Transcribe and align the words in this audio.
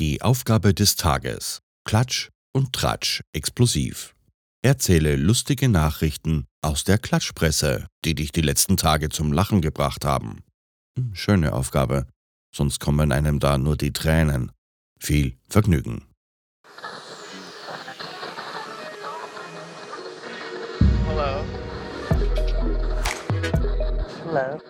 Die 0.00 0.22
Aufgabe 0.22 0.72
des 0.72 0.96
Tages. 0.96 1.60
Klatsch 1.84 2.30
und 2.54 2.72
Tratsch 2.72 3.20
explosiv. 3.34 4.14
Erzähle 4.62 5.14
lustige 5.14 5.68
Nachrichten 5.68 6.46
aus 6.62 6.84
der 6.84 6.96
Klatschpresse, 6.96 7.86
die 8.06 8.14
dich 8.14 8.32
die 8.32 8.40
letzten 8.40 8.78
Tage 8.78 9.10
zum 9.10 9.30
Lachen 9.30 9.60
gebracht 9.60 10.06
haben. 10.06 10.42
Hm, 10.96 11.14
Schöne 11.14 11.52
Aufgabe, 11.52 12.06
sonst 12.50 12.80
kommen 12.80 13.12
einem 13.12 13.40
da 13.40 13.58
nur 13.58 13.76
die 13.76 13.92
Tränen. 13.92 14.52
Viel 14.98 15.36
Vergnügen. 15.50 16.06
Hello. 21.08 21.44
Hello. 24.24 24.69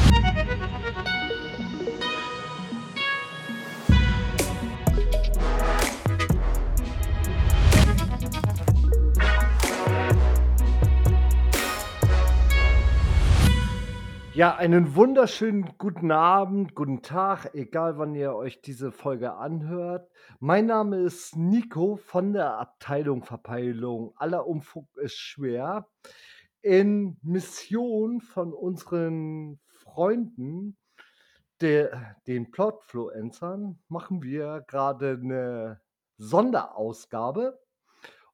Ja, 14.33 14.55
einen 14.55 14.95
wunderschönen 14.95 15.77
guten 15.77 16.09
Abend, 16.09 16.73
guten 16.73 17.01
Tag, 17.01 17.53
egal 17.53 17.97
wann 17.97 18.15
ihr 18.15 18.33
euch 18.33 18.61
diese 18.61 18.93
Folge 18.93 19.33
anhört. 19.33 20.09
Mein 20.39 20.67
Name 20.67 20.99
ist 20.99 21.35
Nico 21.35 21.97
von 21.97 22.31
der 22.31 22.57
Abteilung 22.57 23.23
Verpeilung. 23.25 24.13
Aller 24.15 24.47
Umfug 24.47 24.87
ist 24.95 25.17
schwer. 25.17 25.85
In 26.61 27.17
Mission 27.21 28.21
von 28.21 28.53
unseren 28.53 29.59
Freunden, 29.67 30.77
der, 31.59 32.15
den 32.25 32.51
Plotfluencern, 32.51 33.79
machen 33.89 34.23
wir 34.23 34.63
gerade 34.65 35.19
eine 35.21 35.81
Sonderausgabe. 36.15 37.59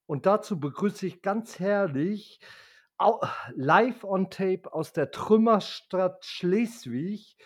Und 0.06 0.28
dazu 0.28 0.60
begrüße 0.60 1.08
ich 1.08 1.24
ganz 1.24 1.58
herrlich 1.58 2.40
live 3.56 4.04
on 4.04 4.30
tape 4.30 4.72
aus 4.72 4.94
der 4.94 5.10
Trümmerstadt 5.12 6.24
Schleswig 6.26 7.38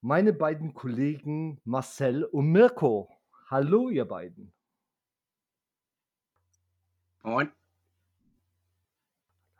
meine 0.00 0.32
beiden 0.32 0.74
Kollegen 0.74 1.60
Marcel 1.64 2.24
und 2.24 2.52
Mirko. 2.52 3.10
Hallo, 3.48 3.90
ihr 3.90 4.06
beiden. 4.06 4.52
Moin. 7.22 7.52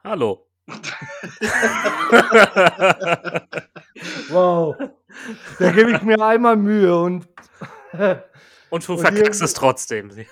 Hallo. 0.02 0.46
Wow, 4.30 4.76
da 5.58 5.72
gebe 5.72 5.92
ich 5.92 6.02
mir 6.02 6.22
einmal 6.22 6.56
Mühe 6.56 6.96
und. 6.96 7.26
Und 8.70 8.88
du 8.88 8.92
Und 8.92 9.00
verkackst 9.00 9.42
es 9.42 9.54
trotzdem. 9.54 10.10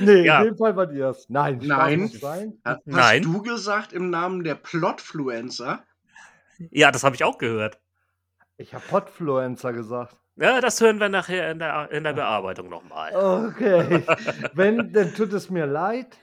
nee, 0.00 0.24
Ja. 0.24 0.40
in 0.40 0.46
dem 0.48 0.56
Fall 0.58 0.76
war 0.76 0.86
die 0.86 0.98
erst. 0.98 1.30
Nein, 1.30 1.60
Nein. 1.62 2.10
Ha- 2.24 2.48
Hast 2.64 2.86
Nein. 2.86 3.22
du 3.22 3.42
gesagt 3.42 3.92
im 3.92 4.10
Namen 4.10 4.44
der 4.44 4.54
Plotfluencer? 4.54 5.84
Ja, 6.70 6.90
das 6.90 7.04
habe 7.04 7.14
ich 7.16 7.24
auch 7.24 7.38
gehört. 7.38 7.78
Ich 8.56 8.74
habe 8.74 8.84
Podfluencer 8.88 9.72
gesagt. 9.72 10.16
Ja, 10.36 10.60
das 10.60 10.80
hören 10.80 10.98
wir 11.00 11.08
nachher 11.08 11.50
in 11.52 11.58
der, 11.58 11.90
in 11.90 12.04
der 12.04 12.12
Bearbeitung 12.12 12.68
nochmal. 12.68 13.14
Okay, 13.14 14.02
wenn, 14.54 14.92
dann 14.92 15.14
tut 15.14 15.32
es 15.32 15.50
mir 15.50 15.66
leid. 15.66 16.16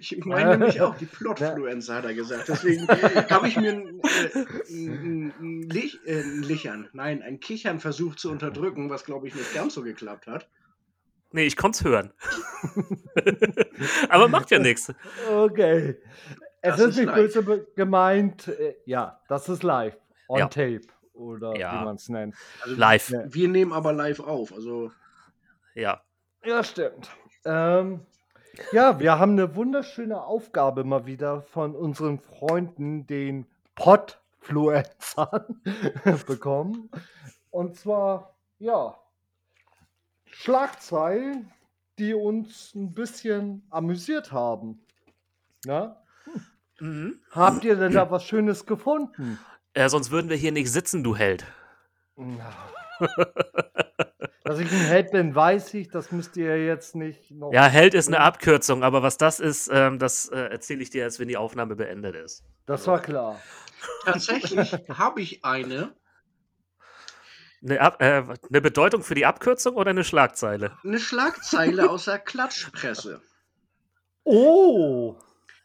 Ich 0.00 0.24
meine 0.24 0.56
nämlich 0.56 0.80
auch 0.80 0.96
die 0.96 1.06
Plotfluencer, 1.06 1.96
hat 1.96 2.04
er 2.04 2.14
gesagt. 2.14 2.46
Deswegen 2.46 2.86
habe 2.86 3.48
ich 3.48 3.56
mir 3.56 3.72
ein, 3.72 4.00
äh, 4.04 4.38
ein, 4.70 5.70
äh, 5.70 6.20
ein 6.20 6.42
Lichern, 6.42 6.88
nein, 6.92 7.22
ein 7.22 7.40
Kichern 7.40 7.80
versucht 7.80 8.20
zu 8.20 8.30
unterdrücken, 8.30 8.88
was 8.90 9.04
glaube 9.04 9.26
ich 9.26 9.34
nicht 9.34 9.52
ganz 9.54 9.74
so 9.74 9.82
geklappt 9.82 10.28
hat. 10.28 10.48
Nee, 11.32 11.44
ich 11.46 11.56
konnte 11.56 11.78
es 11.78 11.84
hören. 11.84 12.12
Aber 14.08 14.28
macht 14.28 14.50
ja 14.50 14.58
nichts. 14.58 14.92
Okay. 15.30 15.96
Es 16.62 16.78
ist 16.78 16.86
ist 16.90 16.96
nicht 16.96 17.06
live. 17.06 17.16
böse 17.34 17.66
gemeint. 17.76 18.48
äh, 18.48 18.74
Ja, 18.86 19.20
das 19.28 19.48
ist 19.48 19.62
live. 19.62 19.96
On 20.28 20.38
Ja. 20.38 20.48
tape. 20.48 20.82
Oder 21.14 21.56
Ja. 21.56 21.80
wie 21.80 21.84
man 21.84 21.96
es 21.96 22.08
nennt. 22.08 22.34
Also, 22.62 22.76
Live. 22.76 23.12
Wir 23.26 23.48
nehmen 23.48 23.72
aber 23.72 23.92
live 23.92 24.20
auf. 24.20 24.52
Also 24.52 24.90
Ja. 25.74 26.00
Ja, 26.44 26.62
stimmt. 26.64 27.10
Ähm, 27.44 28.00
ja, 28.72 28.98
wir 29.00 29.18
haben 29.18 29.32
eine 29.32 29.54
wunderschöne 29.56 30.22
Aufgabe 30.22 30.84
mal 30.84 31.06
wieder 31.06 31.42
von 31.42 31.74
unseren 31.74 32.18
Freunden, 32.18 33.06
den 33.06 33.46
Podfluencern, 33.74 35.62
bekommen. 36.26 36.90
Und 37.50 37.76
zwar, 37.76 38.34
ja, 38.58 38.96
Schlagzeilen, 40.38 41.50
die 41.98 42.12
uns 42.12 42.74
ein 42.74 42.92
bisschen 42.92 43.66
amüsiert 43.70 44.32
haben. 44.32 44.84
Na? 45.64 45.96
Mhm. 46.78 47.20
Habt 47.30 47.64
ihr 47.64 47.74
denn 47.76 47.92
da 47.92 48.10
was 48.10 48.22
Schönes 48.24 48.66
gefunden? 48.66 49.38
Äh, 49.72 49.88
sonst 49.88 50.10
würden 50.10 50.28
wir 50.28 50.36
hier 50.36 50.52
nicht 50.52 50.70
sitzen, 50.70 51.02
du 51.02 51.16
Held. 51.16 51.46
Dass 54.44 54.58
ich 54.58 54.70
ein 54.70 54.86
Held 54.86 55.10
bin, 55.10 55.34
weiß 55.34 55.72
ich. 55.74 55.88
Das 55.88 56.12
müsst 56.12 56.36
ihr 56.36 56.64
jetzt 56.64 56.94
nicht 56.94 57.30
noch. 57.30 57.50
Ja, 57.52 57.66
Held 57.66 57.94
ist 57.94 58.08
eine 58.08 58.20
Abkürzung, 58.20 58.82
aber 58.84 59.02
was 59.02 59.16
das 59.16 59.40
ist, 59.40 59.70
ähm, 59.72 59.98
das 59.98 60.28
äh, 60.28 60.36
erzähle 60.36 60.82
ich 60.82 60.90
dir 60.90 61.02
erst, 61.02 61.18
wenn 61.18 61.28
die 61.28 61.38
Aufnahme 61.38 61.76
beendet 61.76 62.14
ist. 62.14 62.44
Das 62.66 62.86
war 62.86 63.00
klar. 63.00 63.40
tatsächlich 64.04 64.72
habe 64.90 65.22
ich 65.22 65.44
eine, 65.46 65.94
Eine, 67.66 67.80
Ab 67.80 68.00
äh, 68.00 68.22
eine 68.48 68.60
Bedeutung 68.60 69.02
für 69.02 69.14
die 69.16 69.26
Abkürzung 69.26 69.74
oder 69.74 69.90
eine 69.90 70.04
Schlagzeile? 70.04 70.76
eine 70.84 71.00
Schlagzeile 71.00 71.90
aus 71.90 72.04
der 72.04 72.18
Klatschpresse. 72.18 73.20
Oh! 74.24 75.16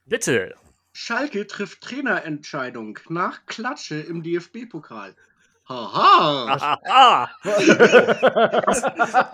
Bitte. 0.05 0.55
Schalke 0.93 1.47
trifft 1.47 1.81
Trainerentscheidung 1.81 2.99
nach 3.09 3.45
Klatsche 3.45 3.95
im 3.99 4.23
DFB-Pokal. 4.23 5.15
Haha! 5.69 6.79
Aha. 6.85 7.29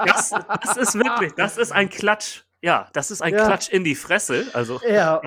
Das, 0.05 0.29
das 0.63 0.77
ist 0.77 0.95
wirklich, 0.95 1.33
das 1.33 1.57
ist 1.57 1.71
ein 1.71 1.89
Klatsch. 1.89 2.43
Ja, 2.61 2.89
das 2.93 3.11
ist 3.11 3.21
ein 3.21 3.33
Ja. 3.33 3.45
Klatsch 3.45 3.69
in 3.69 3.83
die 3.83 3.95
Fresse. 3.95 4.45
Also, 4.53 4.79
Ja, 4.87 5.21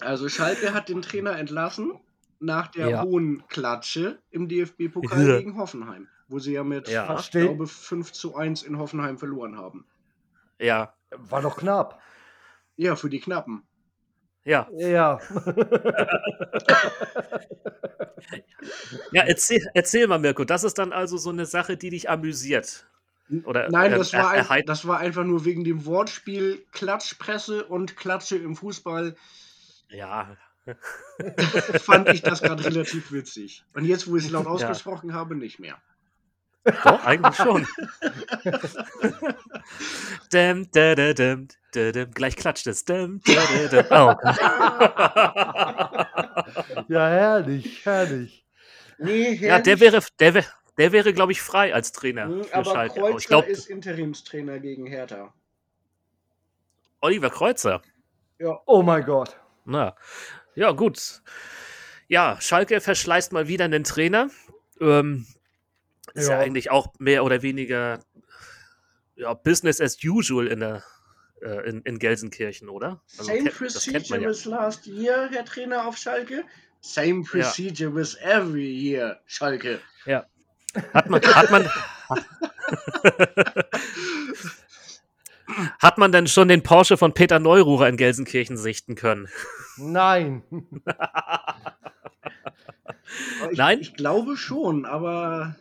Also 0.00 0.28
Schalke 0.28 0.74
hat 0.74 0.88
den 0.88 1.02
Trainer 1.02 1.38
entlassen 1.38 1.92
nach 2.40 2.68
der 2.68 2.88
Ja. 2.88 3.02
hohen 3.02 3.44
Klatsche 3.48 4.18
im 4.30 4.48
DFB-Pokal 4.48 5.38
gegen 5.38 5.56
Hoffenheim, 5.56 6.08
wo 6.32 6.38
sie 6.40 6.54
ja 6.54 6.64
mit, 6.64 6.88
Ja. 6.88 7.16
ich 7.20 7.30
glaube, 7.30 7.66
5 7.68 8.10
zu 8.12 8.34
1 8.34 8.62
in 8.64 8.78
Hoffenheim 8.78 9.18
verloren 9.18 9.56
haben. 9.56 9.86
ja, 10.58 10.92
war 11.10 11.42
doch 11.42 11.56
knapp. 11.58 12.00
Ja, 12.76 12.96
für 12.96 13.10
die 13.10 13.20
Knappen. 13.20 13.62
ja. 14.44 14.66
Ja. 14.72 15.20
Ja, 19.12 19.22
erzähl, 19.24 19.64
erzähl 19.74 20.06
mal, 20.06 20.18
Mirko. 20.18 20.44
Das 20.44 20.64
ist 20.64 20.78
dann 20.78 20.92
also 20.92 21.16
so 21.18 21.30
eine 21.30 21.46
Sache, 21.46 21.76
die 21.76 21.90
dich 21.90 22.08
amüsiert. 22.08 22.86
Oder, 23.44 23.68
Nein, 23.70 23.92
das 23.92 24.12
war, 24.12 24.30
ein, 24.50 24.66
das 24.66 24.86
war 24.86 24.98
einfach 24.98 25.24
nur 25.24 25.44
wegen 25.44 25.64
dem 25.64 25.86
Wortspiel 25.86 26.64
Klatschpresse 26.72 27.64
und 27.64 27.96
Klatsche 27.96 28.36
im 28.36 28.56
Fußball, 28.56 29.16
Ja, 29.88 30.36
fand 31.80 32.08
ich 32.10 32.22
das 32.22 32.42
gerade 32.42 32.64
relativ 32.64 33.10
witzig. 33.12 33.64
Und 33.74 33.84
jetzt, 33.84 34.08
wo 34.10 34.16
ich 34.16 34.24
es 34.24 34.30
laut 34.30 34.46
ausgesprochen 34.46 35.14
habe, 35.14 35.34
nicht 35.34 35.58
mehr. 35.60 35.76
Doch, 36.64 37.04
eigentlich 37.04 37.36
schon. 37.36 37.66
Däm, 40.32 40.70
dä, 40.70 40.94
dä, 40.94 41.12
däm, 41.14 41.48
dä, 41.74 41.92
däm. 41.92 42.10
Gleich 42.12 42.36
klatscht 42.36 42.66
es. 42.66 42.84
Däm, 42.84 43.20
dä, 43.26 43.34
dä, 43.34 43.68
däm. 43.68 43.86
Oh. 43.90 44.14
ja, 46.88 47.08
herrlich, 47.08 47.84
herrlich. 47.84 48.44
Nee, 48.98 49.34
Ja, 49.34 49.58
der 49.58 49.80
wäre, 49.80 50.00
der 50.20 50.34
wäre, 50.34 50.46
der 50.78 50.92
wäre, 50.92 51.12
glaube 51.12 51.32
ich, 51.32 51.42
frei 51.42 51.74
als 51.74 51.92
Trainer 51.92 52.26
Hm, 52.26 52.44
für 52.44 52.54
Aber 52.54 52.70
Schalke. 52.70 53.00
Kreuzer 53.00 53.18
ich 53.18 53.26
glaube, 53.26 53.48
ist 53.48 53.66
Interimstrainer 53.68 54.58
gegen 54.60 54.86
Hertha. 54.86 55.34
Oliver 57.00 57.30
Kreuzer. 57.30 57.82
Oh 58.66 58.82
mein 58.82 59.04
Gott. 59.04 59.36
Na, 59.64 59.96
ja, 60.54 60.70
gut. 60.72 61.22
Ja, 62.08 62.36
Schalke 62.40 62.80
verschleißt 62.80 63.32
mal 63.32 63.48
wieder 63.48 63.64
einen 63.64 63.84
Trainer. 63.84 64.28
Ähm, 64.80 65.26
ist 66.14 66.28
ja. 66.28 66.34
Ja. 66.34 66.40
eigentlich 66.40 66.70
auch 66.70 66.92
mehr 66.98 67.24
oder 67.24 67.42
weniger 67.42 68.00
ja, 69.16 69.34
Business 69.34 69.80
as 69.80 69.98
usual 70.04 70.46
in, 70.46 70.60
der, 70.60 70.82
äh, 71.42 71.68
in, 71.68 71.82
in 71.82 71.98
Gelsenkirchen, 71.98 72.68
oder? 72.68 73.02
Also, 73.18 73.24
Same 73.24 73.44
kennt- 73.44 73.56
procedure 73.56 74.20
ja. 74.20 74.28
with 74.28 74.44
last 74.44 74.86
year, 74.86 75.28
Herr 75.30 75.44
Trainer 75.44 75.86
auf 75.86 75.96
Schalke. 75.96 76.44
Same 76.80 77.22
procedure 77.22 77.94
with 77.94 78.16
every 78.22 78.68
year, 78.68 79.20
Schalke. 79.26 79.80
Hat 80.94 81.10
man, 81.10 81.20
hat 81.22 81.50
man, 81.50 81.68
Hat 85.78 85.98
man 85.98 86.12
denn 86.12 86.26
schon 86.26 86.48
den 86.48 86.62
Porsche 86.62 86.96
von 86.96 87.12
Peter 87.12 87.38
Neururer 87.38 87.88
in 87.88 87.96
Gelsenkirchen 87.96 88.56
sichten 88.56 88.94
können? 88.94 89.28
Nein. 89.76 90.42
Ich, 93.50 93.58
Nein? 93.58 93.80
Ich 93.80 93.94
glaube 93.94 94.38
schon, 94.38 94.86
aber 94.86 95.56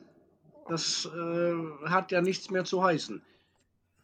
das 0.72 1.06
äh, 1.06 1.54
hat 1.90 2.12
ja 2.12 2.22
nichts 2.22 2.50
mehr 2.50 2.64
zu 2.64 2.82
heißen. 2.84 3.22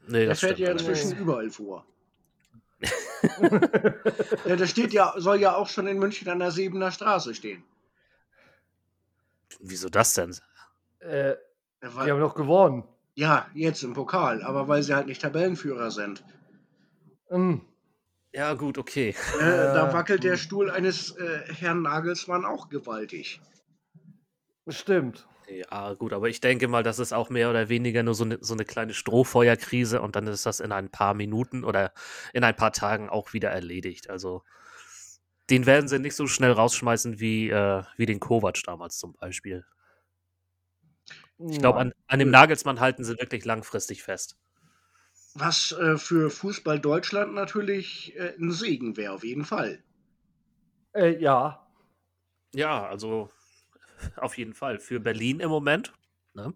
Nee, 0.08 0.26
Der 0.26 0.36
fährt 0.36 0.60
ja 0.60 0.72
inzwischen 0.72 1.18
überall 1.18 1.50
vor. 1.50 1.86
ja, 4.46 4.56
der 4.56 4.68
steht 4.68 4.94
ja, 4.94 5.14
soll 5.18 5.40
ja 5.40 5.56
auch 5.56 5.68
schon 5.70 5.88
in 5.88 5.98
München 5.98 6.30
an 6.30 6.40
der 6.40 6.52
Siebener 6.52 6.92
Straße 6.92 7.34
stehen. 7.34 7.64
Wieso 9.60 9.90
das 9.90 10.14
denn? 10.14 10.36
äh, 11.00 11.30
Ja, 11.30 11.36
die 11.90 11.96
weil, 11.96 12.12
haben 12.12 12.20
noch 12.20 12.36
gewonnen. 12.36 12.84
ja, 13.16 13.48
jetzt 13.54 13.84
im 13.84 13.94
Pokal, 13.94 14.44
aber 14.44 14.68
weil 14.68 14.84
sie 14.84 14.94
halt 14.94 15.08
nicht 15.08 15.22
Tabellenführer 15.22 15.90
sind. 15.92 16.24
Mm. 17.30 17.56
Ja, 18.34 18.54
gut, 18.54 18.78
okay. 18.78 19.16
Äh, 19.40 19.74
da 19.74 19.90
Äh, 19.90 19.94
wackelt 19.94 20.24
der 20.24 20.34
hm. 20.34 20.38
Stuhl 20.38 20.70
eines 20.70 21.12
äh, 21.18 21.54
Herrn 21.54 21.82
Nagelsmann 21.82 22.46
auch 22.46 22.70
gewaltig. 22.70 23.42
Stimmt. 24.68 25.28
Ja, 25.50 25.94
gut, 25.94 26.12
aber 26.12 26.28
ich 26.28 26.42
denke 26.42 26.68
mal, 26.68 26.84
das 26.84 27.00
ist 27.00 27.14
auch 27.14 27.30
mehr 27.30 27.50
oder 27.50 27.70
weniger 27.70 28.04
nur 28.04 28.14
so 28.16 28.26
eine, 28.26 28.38
so 28.42 28.54
eine 28.54 28.66
kleine 28.66 28.94
Strohfeuerkrise 28.94 30.02
und 30.02 30.16
dann 30.18 30.28
ist 30.28 30.46
das 30.46 30.60
in 30.60 30.74
ein 30.74 30.90
paar 30.90 31.14
Minuten 31.14 31.64
oder 31.64 31.94
in 32.34 32.44
ein 32.44 32.56
paar 32.56 32.74
Tagen 32.74 33.10
auch 33.10 33.32
wieder 33.32 33.50
erledigt. 33.50 34.10
Also, 34.10 34.44
den 35.50 35.66
werden 35.66 35.88
sie 35.88 36.00
nicht 36.00 36.16
so 36.16 36.28
schnell 36.28 36.52
rausschmeißen 36.52 37.20
wie, 37.22 37.50
äh, 37.50 37.84
wie 37.96 38.06
den 38.06 38.20
Kovac 38.20 38.62
damals 38.66 38.98
zum 38.98 39.14
Beispiel. 39.14 39.66
Ich 41.50 41.60
glaube, 41.60 41.80
an, 41.80 41.94
an 42.08 42.20
dem 42.20 42.32
Nagelsmann 42.32 42.80
halten 42.80 43.06
sie 43.06 43.18
wirklich 43.18 43.46
langfristig 43.46 44.04
fest. 44.04 44.38
Was 45.36 45.72
äh, 45.72 45.98
für 45.98 46.30
Fußball 46.30 46.80
Deutschland 46.80 47.34
natürlich 47.34 48.16
äh, 48.18 48.34
ein 48.40 48.52
Segen 48.52 48.98
wäre, 48.98 49.14
auf 49.14 49.24
jeden 49.24 49.46
Fall. 49.46 49.84
Äh, 50.94 51.18
ja. 51.22 51.66
Ja, 52.54 52.88
also 52.88 53.30
auf 54.18 54.38
jeden 54.38 54.54
Fall. 54.54 54.80
Für 54.80 55.00
Berlin 55.00 55.40
im 55.40 55.50
Moment. 55.50 55.94
Ne? 56.34 56.54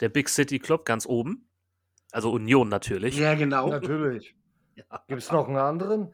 Der 0.00 0.08
Big 0.08 0.28
City 0.28 0.58
Club 0.58 0.84
ganz 0.84 1.06
oben. 1.06 1.48
Also 2.12 2.30
Union 2.32 2.68
natürlich. 2.68 3.16
Ja, 3.16 3.34
genau. 3.34 3.68
Natürlich. 3.68 4.34
Ja. 4.76 5.04
Gibt 5.08 5.20
es 5.20 5.30
noch 5.30 5.46
einen 5.46 5.58
anderen? 5.58 6.10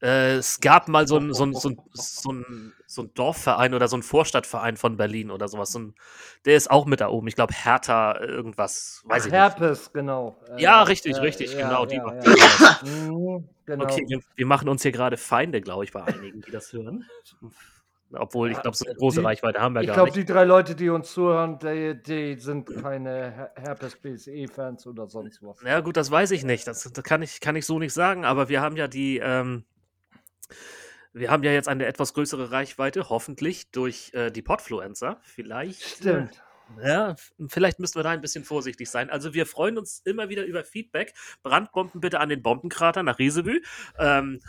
Äh, 0.00 0.36
es 0.36 0.60
gab 0.60 0.88
mal 0.88 1.08
so 1.08 1.16
einen 1.16 1.34
so 1.34 1.44
ein, 1.44 1.54
so 1.54 1.70
ein, 1.70 1.80
so 1.92 2.32
ein, 2.32 2.72
so 2.86 3.02
ein 3.02 3.14
Dorfverein 3.14 3.74
oder 3.74 3.88
so 3.88 3.96
ein 3.96 4.02
Vorstadtverein 4.02 4.76
von 4.76 4.96
Berlin 4.96 5.30
oder 5.30 5.48
sowas. 5.48 5.72
So 5.72 5.80
ein, 5.80 5.94
der 6.44 6.56
ist 6.56 6.70
auch 6.70 6.86
mit 6.86 7.00
da 7.00 7.08
oben. 7.08 7.26
Ich 7.26 7.34
glaube, 7.34 7.52
Hertha 7.52 8.18
irgendwas. 8.20 9.02
Weiß 9.04 9.26
ich 9.26 9.32
nicht. 9.32 9.38
Herpes, 9.38 9.92
genau. 9.92 10.40
Äh, 10.56 10.62
Ja, 10.62 10.82
richtig, 10.84 11.16
äh, 11.16 11.20
richtig, 11.20 11.52
ja, 11.52 11.68
genau, 11.68 11.86
die 11.86 11.96
ja, 11.96 12.14
ja. 12.14 12.80
Mhm, 12.84 13.48
genau. 13.66 13.84
Okay, 13.84 14.04
wir, 14.08 14.20
wir 14.36 14.46
machen 14.46 14.68
uns 14.68 14.82
hier 14.82 14.92
gerade 14.92 15.16
Feinde, 15.16 15.60
glaube 15.60 15.84
ich, 15.84 15.92
bei 15.92 16.02
einigen, 16.02 16.42
die 16.42 16.50
das 16.50 16.72
hören. 16.72 17.04
Obwohl, 18.12 18.50
ich 18.50 18.60
glaube, 18.62 18.76
so 18.76 18.86
eine 18.86 18.94
große 18.94 19.20
Die- 19.20 19.26
Reichweite 19.26 19.60
haben 19.60 19.74
wir 19.74 19.82
Ich 19.82 19.86
gar 19.88 19.96
glaube, 19.96 20.08
nicht. 20.10 20.16
die 20.16 20.24
drei 20.32 20.44
Leute, 20.44 20.74
die 20.74 20.88
uns 20.88 21.12
zuhören, 21.12 21.58
die, 21.58 22.00
die 22.02 22.40
sind 22.40 22.66
keine 22.80 23.30
Her- 23.30 23.52
Herpes-BSE-Fans 23.56 24.86
oder 24.86 25.06
sonst 25.08 25.42
was. 25.42 25.60
Ja, 25.62 25.80
gut, 25.80 25.96
das 25.98 26.10
weiß 26.10 26.30
ich 26.30 26.42
nicht. 26.44 26.66
Das, 26.66 26.82
das 26.90 27.04
kann, 27.04 27.20
ich, 27.22 27.40
kann 27.40 27.54
ich 27.56 27.66
so 27.66 27.78
nicht 27.78 27.92
sagen, 27.92 28.24
aber 28.24 28.48
wir 28.48 28.62
haben 28.62 28.76
ja 28.76 28.88
die, 28.88 29.18
ähm, 29.18 29.64
wir 31.12 31.30
haben 31.30 31.42
ja 31.42 31.52
jetzt 31.52 31.68
eine 31.68 31.86
etwas 31.86 32.14
größere 32.14 32.50
Reichweite, 32.50 33.08
hoffentlich 33.10 33.70
durch 33.72 34.10
äh, 34.14 34.30
die 34.30 34.42
Podfluencer. 34.42 35.18
Vielleicht. 35.22 35.82
Stimmt. 35.82 36.42
Äh, 36.80 36.88
ja, 36.88 37.10
f- 37.12 37.32
vielleicht 37.48 37.78
müssen 37.78 37.96
wir 37.96 38.02
da 38.02 38.10
ein 38.10 38.20
bisschen 38.20 38.44
vorsichtig 38.44 38.90
sein. 38.90 39.10
Also 39.10 39.32
wir 39.34 39.46
freuen 39.46 39.78
uns 39.78 40.00
immer 40.04 40.28
wieder 40.28 40.44
über 40.44 40.64
Feedback. 40.64 41.14
Brandbomben 41.42 42.00
bitte 42.00 42.20
an 42.20 42.28
den 42.28 42.42
Bombenkrater 42.42 43.02
nach 43.02 43.18
Riesebü. 43.18 43.60
Ähm, 43.98 44.40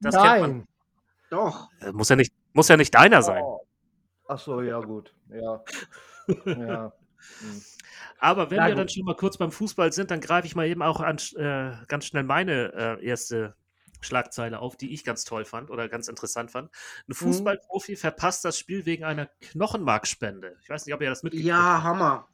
das 0.00 0.14
kennt 0.14 0.24
man. 0.40 0.40
Nein. 0.40 0.68
Doch. 1.30 1.68
Äh, 1.80 1.92
Muss 1.92 2.08
ja 2.08 2.16
nicht, 2.16 2.32
muss 2.52 2.68
ja 2.68 2.76
nicht 2.76 2.94
deiner 2.94 3.22
sein. 3.22 3.42
Oh. 3.42 3.66
Ach 4.28 4.38
so, 4.38 4.62
ja 4.62 4.78
gut. 4.80 5.14
Ja. 5.28 5.62
ja. 6.46 6.92
Hm. 7.40 7.62
Aber 8.18 8.50
wenn 8.50 8.58
Na 8.58 8.64
wir 8.66 8.70
gut. 8.74 8.78
dann 8.80 8.88
schon 8.88 9.04
mal 9.04 9.16
kurz 9.16 9.38
beim 9.38 9.50
Fußball 9.52 9.92
sind, 9.92 10.10
dann 10.10 10.20
greife 10.20 10.46
ich 10.46 10.54
mal 10.54 10.66
eben 10.66 10.82
auch 10.82 11.00
an, 11.00 11.16
äh, 11.36 11.72
ganz 11.88 12.06
schnell 12.06 12.22
meine 12.22 12.72
äh, 13.00 13.04
erste 13.04 13.54
Schlagzeile 14.00 14.60
auf, 14.60 14.76
die 14.76 14.92
ich 14.94 15.04
ganz 15.04 15.24
toll 15.24 15.44
fand 15.44 15.70
oder 15.70 15.88
ganz 15.88 16.08
interessant 16.08 16.50
fand. 16.50 16.70
Mhm. 16.70 17.10
Ein 17.10 17.14
Fußballprofi 17.14 17.96
verpasst 17.96 18.44
das 18.44 18.58
Spiel 18.58 18.86
wegen 18.86 19.04
einer 19.04 19.26
Knochenmarkspende. 19.40 20.56
Ich 20.62 20.68
weiß 20.68 20.86
nicht, 20.86 20.94
ob 20.94 21.02
ihr 21.02 21.10
das 21.10 21.22
mitgekriegt 21.22 21.48
Ja, 21.48 21.74
habt. 21.74 21.84
Hammer. 21.84 22.28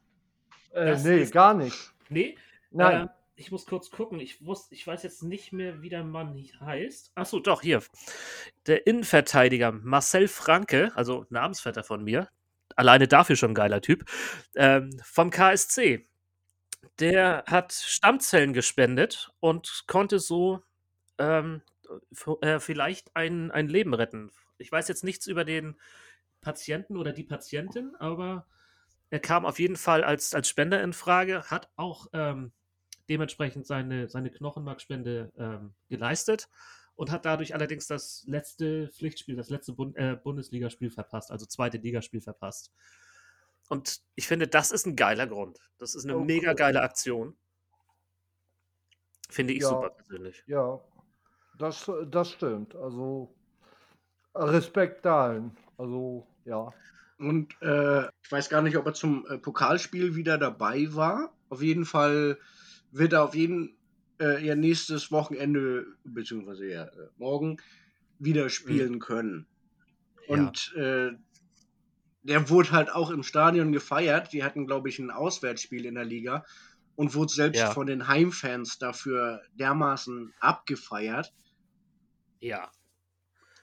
Äh, 0.73 0.97
nee, 1.03 1.21
ist- 1.23 1.33
gar 1.33 1.53
nicht. 1.53 1.93
Nee? 2.09 2.37
Nein. 2.71 3.09
Ich 3.39 3.51
muss 3.51 3.67
kurz 3.67 3.91
gucken. 3.91 4.19
Ich, 4.19 4.43
wus, 4.43 4.67
ich 4.71 4.85
weiß 4.85 5.03
jetzt 5.03 5.21
nicht 5.21 5.53
mehr, 5.53 5.83
wie 5.83 5.89
der 5.89 6.03
Mann 6.03 6.35
heißt. 6.59 7.11
Achso, 7.13 7.39
doch, 7.39 7.61
hier. 7.61 7.83
Der 8.65 8.87
Innenverteidiger 8.87 9.71
Marcel 9.71 10.27
Franke, 10.27 10.91
also 10.95 11.27
Namensvetter 11.29 11.83
von 11.83 12.03
mir, 12.03 12.29
alleine 12.75 13.07
dafür 13.07 13.35
schon 13.35 13.51
ein 13.51 13.55
geiler 13.55 13.79
Typ, 13.81 14.09
ähm, 14.55 14.99
vom 15.03 15.29
KSC. 15.29 16.09
Der 16.99 17.43
hat 17.45 17.73
Stammzellen 17.73 18.53
gespendet 18.53 19.29
und 19.39 19.83
konnte 19.85 20.17
so 20.17 20.63
ähm, 21.19 21.61
äh, 22.41 22.59
vielleicht 22.59 23.15
ein, 23.15 23.51
ein 23.51 23.67
Leben 23.67 23.93
retten. 23.93 24.31
Ich 24.57 24.71
weiß 24.71 24.87
jetzt 24.87 25.03
nichts 25.03 25.27
über 25.27 25.45
den 25.45 25.79
Patienten 26.41 26.97
oder 26.97 27.13
die 27.13 27.23
Patientin, 27.23 27.95
aber 27.99 28.47
er 29.11 29.19
kam 29.19 29.45
auf 29.45 29.59
jeden 29.59 29.75
Fall 29.75 30.03
als, 30.03 30.33
als 30.33 30.49
Spender 30.49 30.81
in 30.81 30.93
Frage, 30.93 31.43
hat 31.51 31.69
auch 31.75 32.07
ähm, 32.13 32.51
dementsprechend 33.09 33.65
seine, 33.67 34.07
seine 34.09 34.31
Knochenmarkspende 34.31 35.31
ähm, 35.37 35.73
geleistet 35.89 36.49
und 36.95 37.11
hat 37.11 37.25
dadurch 37.25 37.53
allerdings 37.53 37.87
das 37.87 38.23
letzte 38.27 38.89
Pflichtspiel, 38.89 39.35
das 39.35 39.49
letzte 39.49 39.73
Bund, 39.73 39.95
äh, 39.97 40.15
Bundesligaspiel 40.21 40.89
verpasst, 40.89 41.31
also 41.31 41.45
zweite 41.45 41.77
Ligaspiel 41.77 42.21
verpasst. 42.21 42.71
Und 43.69 44.01
ich 44.15 44.27
finde, 44.27 44.47
das 44.47 44.71
ist 44.71 44.85
ein 44.87 44.95
geiler 44.95 45.27
Grund. 45.27 45.59
Das 45.77 45.93
ist 45.93 46.05
eine 46.05 46.17
Oh, 46.17 46.23
mega 46.23 46.51
cool. 46.51 46.55
geile 46.55 46.81
Aktion. 46.81 47.37
Finde 49.29 49.53
ich 49.53 49.61
Ja. 49.61 49.69
super 49.69 49.89
persönlich. 49.89 50.43
Ja, 50.47 50.79
das, 51.57 51.91
das 52.07 52.31
stimmt. 52.31 52.75
Also 52.75 53.35
Respekt 54.33 55.05
dahin. 55.05 55.55
Also, 55.77 56.27
ja. 56.45 56.73
Und 57.19 57.59
äh, 57.61 58.05
ich 58.21 58.31
weiß 58.31 58.49
gar 58.49 58.61
nicht, 58.61 58.77
ob 58.77 58.85
er 58.85 58.93
zum 58.93 59.25
äh, 59.27 59.37
Pokalspiel 59.37 60.15
wieder 60.15 60.37
dabei 60.37 60.87
war. 60.93 61.33
Auf 61.49 61.61
jeden 61.61 61.85
Fall 61.85 62.37
wird 62.91 63.13
er 63.13 63.23
auf 63.23 63.35
jeden 63.35 63.77
äh, 64.19 64.43
ja 64.45 64.55
nächstes 64.55 65.11
Wochenende, 65.11 65.85
beziehungsweise 66.03 66.67
ja 66.67 66.83
äh, 66.85 67.09
morgen, 67.17 67.57
wieder 68.19 68.49
spielen 68.49 68.99
können. 68.99 69.45
Ja. 70.27 70.35
Und 70.35 70.73
äh, 70.75 71.11
der 72.23 72.49
wurde 72.49 72.71
halt 72.71 72.89
auch 72.91 73.09
im 73.11 73.23
Stadion 73.23 73.71
gefeiert. 73.71 74.33
Die 74.33 74.43
hatten, 74.43 74.65
glaube 74.67 74.89
ich, 74.89 74.99
ein 74.99 75.11
Auswärtsspiel 75.11 75.85
in 75.85 75.95
der 75.95 76.03
Liga 76.05 76.45
und 76.95 77.13
wurde 77.15 77.31
selbst 77.31 77.59
Ja. 77.59 77.71
von 77.71 77.87
den 77.87 78.07
Heimfans 78.07 78.79
dafür 78.79 79.41
dermaßen 79.53 80.33
abgefeiert. 80.39 81.31
Ja. 82.39 82.71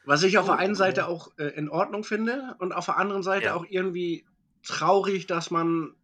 Was 0.05 0.23
ich 0.23 0.39
auf 0.39 0.45
Oh, 0.45 0.53
der 0.53 0.59
einen 0.59 0.75
Seite 0.75 1.03
ja. 1.03 1.07
auch 1.09 1.33
äh, 1.39 1.47
in 1.49 1.69
Ordnung 1.69 2.05
finde 2.05 2.55
und 2.59 2.73
auf 2.73 2.87
der 2.87 2.97
anderen 2.97 3.23
Seite 3.23 3.47
Ja. 3.47 3.55
auch 3.55 3.67
irgendwie 3.69 4.25
traurig, 4.63 5.27
dass 5.27 5.51
man 5.51 5.95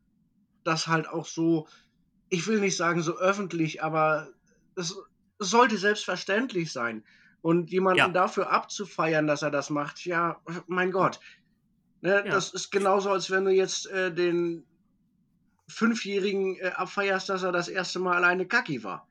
das 0.64 0.86
halt 0.86 1.08
auch 1.08 1.24
so, 1.26 1.68
ich 2.30 2.46
will 2.46 2.60
nicht 2.60 2.76
sagen 2.76 3.02
so 3.02 3.18
öffentlich, 3.18 3.82
aber 3.82 4.28
es, 4.76 4.96
sollte 5.38 5.76
selbstverständlich 5.76 6.72
sein. 6.72 7.04
Und 7.42 7.70
jemanden 7.70 7.98
Ja. 7.98 8.08
dafür 8.08 8.50
abzufeiern, 8.50 9.26
dass 9.26 9.42
er 9.42 9.50
das 9.50 9.70
macht, 9.70 10.04
ja, 10.04 10.40
mein 10.66 10.90
Gott. 10.92 11.18
Ne, 12.02 12.16
Ja. 12.16 12.22
Das 12.24 12.52
ist 12.52 12.70
genauso, 12.70 13.10
als 13.10 13.30
wenn 13.30 13.44
du 13.44 13.50
jetzt 13.50 13.86
äh, 13.90 14.12
den 14.14 14.64
Fünfjährigen 15.68 16.56
äh, 16.56 16.68
abfeierst, 16.74 17.28
dass 17.28 17.42
er 17.42 17.52
das 17.52 17.68
erste 17.68 17.98
Mal 18.00 18.16
alleine 18.16 18.46
Kacki 18.46 18.82
war. 18.84 19.08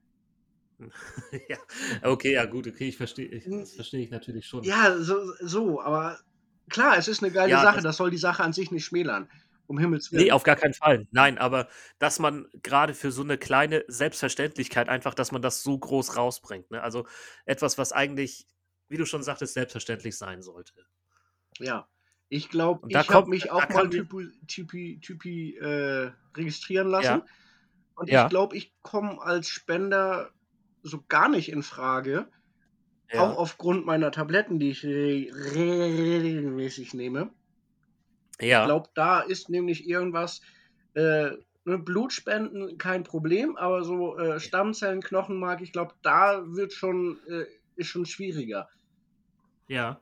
ja. 1.49 1.57
Okay, 2.03 2.33
ja, 2.33 2.45
gut, 2.45 2.67
okay, 2.67 2.89
ich 2.89 2.97
verstehe, 2.97 3.27
ich, 3.27 3.45
das 3.49 3.73
verstehe 3.73 4.01
ich 4.03 4.11
natürlich 4.11 4.45
schon. 4.45 4.63
Ja, 4.63 4.97
so, 4.97 5.33
so, 5.41 5.81
aber 5.81 6.19
klar, 6.69 6.97
es 6.97 7.07
ist 7.07 7.23
eine 7.23 7.31
geile 7.31 7.51
Ja, 7.51 7.61
Sache, 7.61 7.75
das- 7.77 7.83
das 7.83 7.97
soll 7.97 8.11
die 8.11 8.17
Sache 8.17 8.43
an 8.43 8.53
sich 8.53 8.71
nicht 8.71 8.85
schmälern. 8.85 9.29
Um 9.69 9.77
Himmels 9.77 10.11
Willen. 10.11 10.23
Nee, 10.23 10.31
auf 10.31 10.41
gar 10.41 10.55
keinen 10.55 10.73
Fall. 10.73 11.07
Nein, 11.11 11.37
aber 11.37 11.67
dass 11.99 12.17
man 12.17 12.47
gerade 12.63 12.95
für 12.95 13.11
so 13.11 13.21
eine 13.21 13.37
kleine 13.37 13.85
Selbstverständlichkeit 13.87 14.89
einfach, 14.89 15.13
dass 15.13 15.31
man 15.31 15.43
das 15.43 15.61
so 15.61 15.77
groß 15.77 16.17
rausbringt. 16.17 16.71
Ne? 16.71 16.81
Also 16.81 17.05
etwas, 17.45 17.77
was 17.77 17.91
eigentlich, 17.91 18.47
wie 18.87 18.97
du 18.97 19.05
schon 19.05 19.21
sagtest, 19.21 19.53
selbstverständlich 19.53 20.17
sein 20.17 20.41
sollte. 20.41 20.73
Ja. 21.59 21.87
Ich 22.29 22.49
glaube, 22.49 22.87
ich 22.87 22.93
da 22.93 23.07
habe 23.09 23.29
mich 23.29 23.51
auch 23.51 23.69
mal 23.69 23.87
typi, 23.91 24.31
typi, 24.47 24.99
typi 25.01 25.55
äh, 25.57 26.11
registrieren 26.35 26.87
lassen. 26.87 27.05
Ja. 27.05 27.25
Und 27.93 28.09
Ja. 28.09 28.23
ich 28.23 28.29
glaube, 28.31 28.57
ich 28.57 28.73
komme 28.81 29.21
als 29.21 29.49
Spender 29.49 30.31
so 30.81 31.03
gar 31.07 31.29
nicht 31.29 31.49
in 31.51 31.61
Frage. 31.61 32.27
Auch 33.13 33.37
aufgrund 33.37 33.85
meiner 33.85 34.11
Tabletten, 34.11 34.59
die 34.59 34.69
ich 34.71 34.83
re 34.83 35.31
regelmäßig 35.55 36.95
nehme. 36.95 37.31
Ich 38.39 38.47
ja. 38.47 38.65
glaube, 38.65 38.89
da 38.95 39.21
ist 39.21 39.49
nämlich 39.49 39.87
irgendwas, 39.87 40.41
äh, 40.93 41.31
ne, 41.65 41.77
Blutspenden 41.77 42.77
kein 42.77 43.03
Problem, 43.03 43.55
aber 43.57 43.83
so 43.83 44.17
äh, 44.17 44.39
Stammzellen, 44.39 45.01
Knochenmark, 45.01 45.61
ich 45.61 45.71
glaube, 45.71 45.93
da 46.01 46.43
wird 46.45 46.73
schon, 46.73 47.19
äh, 47.27 47.45
ist 47.75 47.87
schon 47.87 48.05
schwieriger. 48.05 48.69
Ja. 49.67 50.01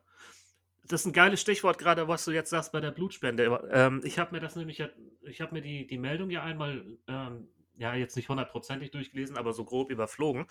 Das 0.88 1.02
ist 1.02 1.08
ein 1.08 1.14
geiles 1.14 1.42
Stichwort 1.42 1.80
gerade, 1.80 2.08
was 2.08 2.24
du 2.24 2.32
jetzt 2.32 2.50
sagst 2.50 2.72
bei 2.72 2.80
der 2.80 2.92
Blutspende. 2.92 3.70
Ähm, 3.72 4.02
ich 4.06 4.20
habe 4.20 4.34
mir 4.34 4.40
das 4.40 4.56
nämlich, 4.56 4.82
ich 5.24 5.42
habe 5.42 5.54
mir 5.54 5.62
die, 5.62 5.86
die 5.86 5.98
Meldung 5.98 6.30
ja 6.30 6.44
einmal, 6.44 6.86
ähm, 7.08 7.50
ja, 7.78 7.94
jetzt 7.94 8.16
nicht 8.16 8.30
hundertprozentig 8.30 8.92
durchgelesen, 8.92 9.38
aber 9.38 9.54
so 9.54 9.64
grob 9.64 9.92
überflogen. 9.92 10.48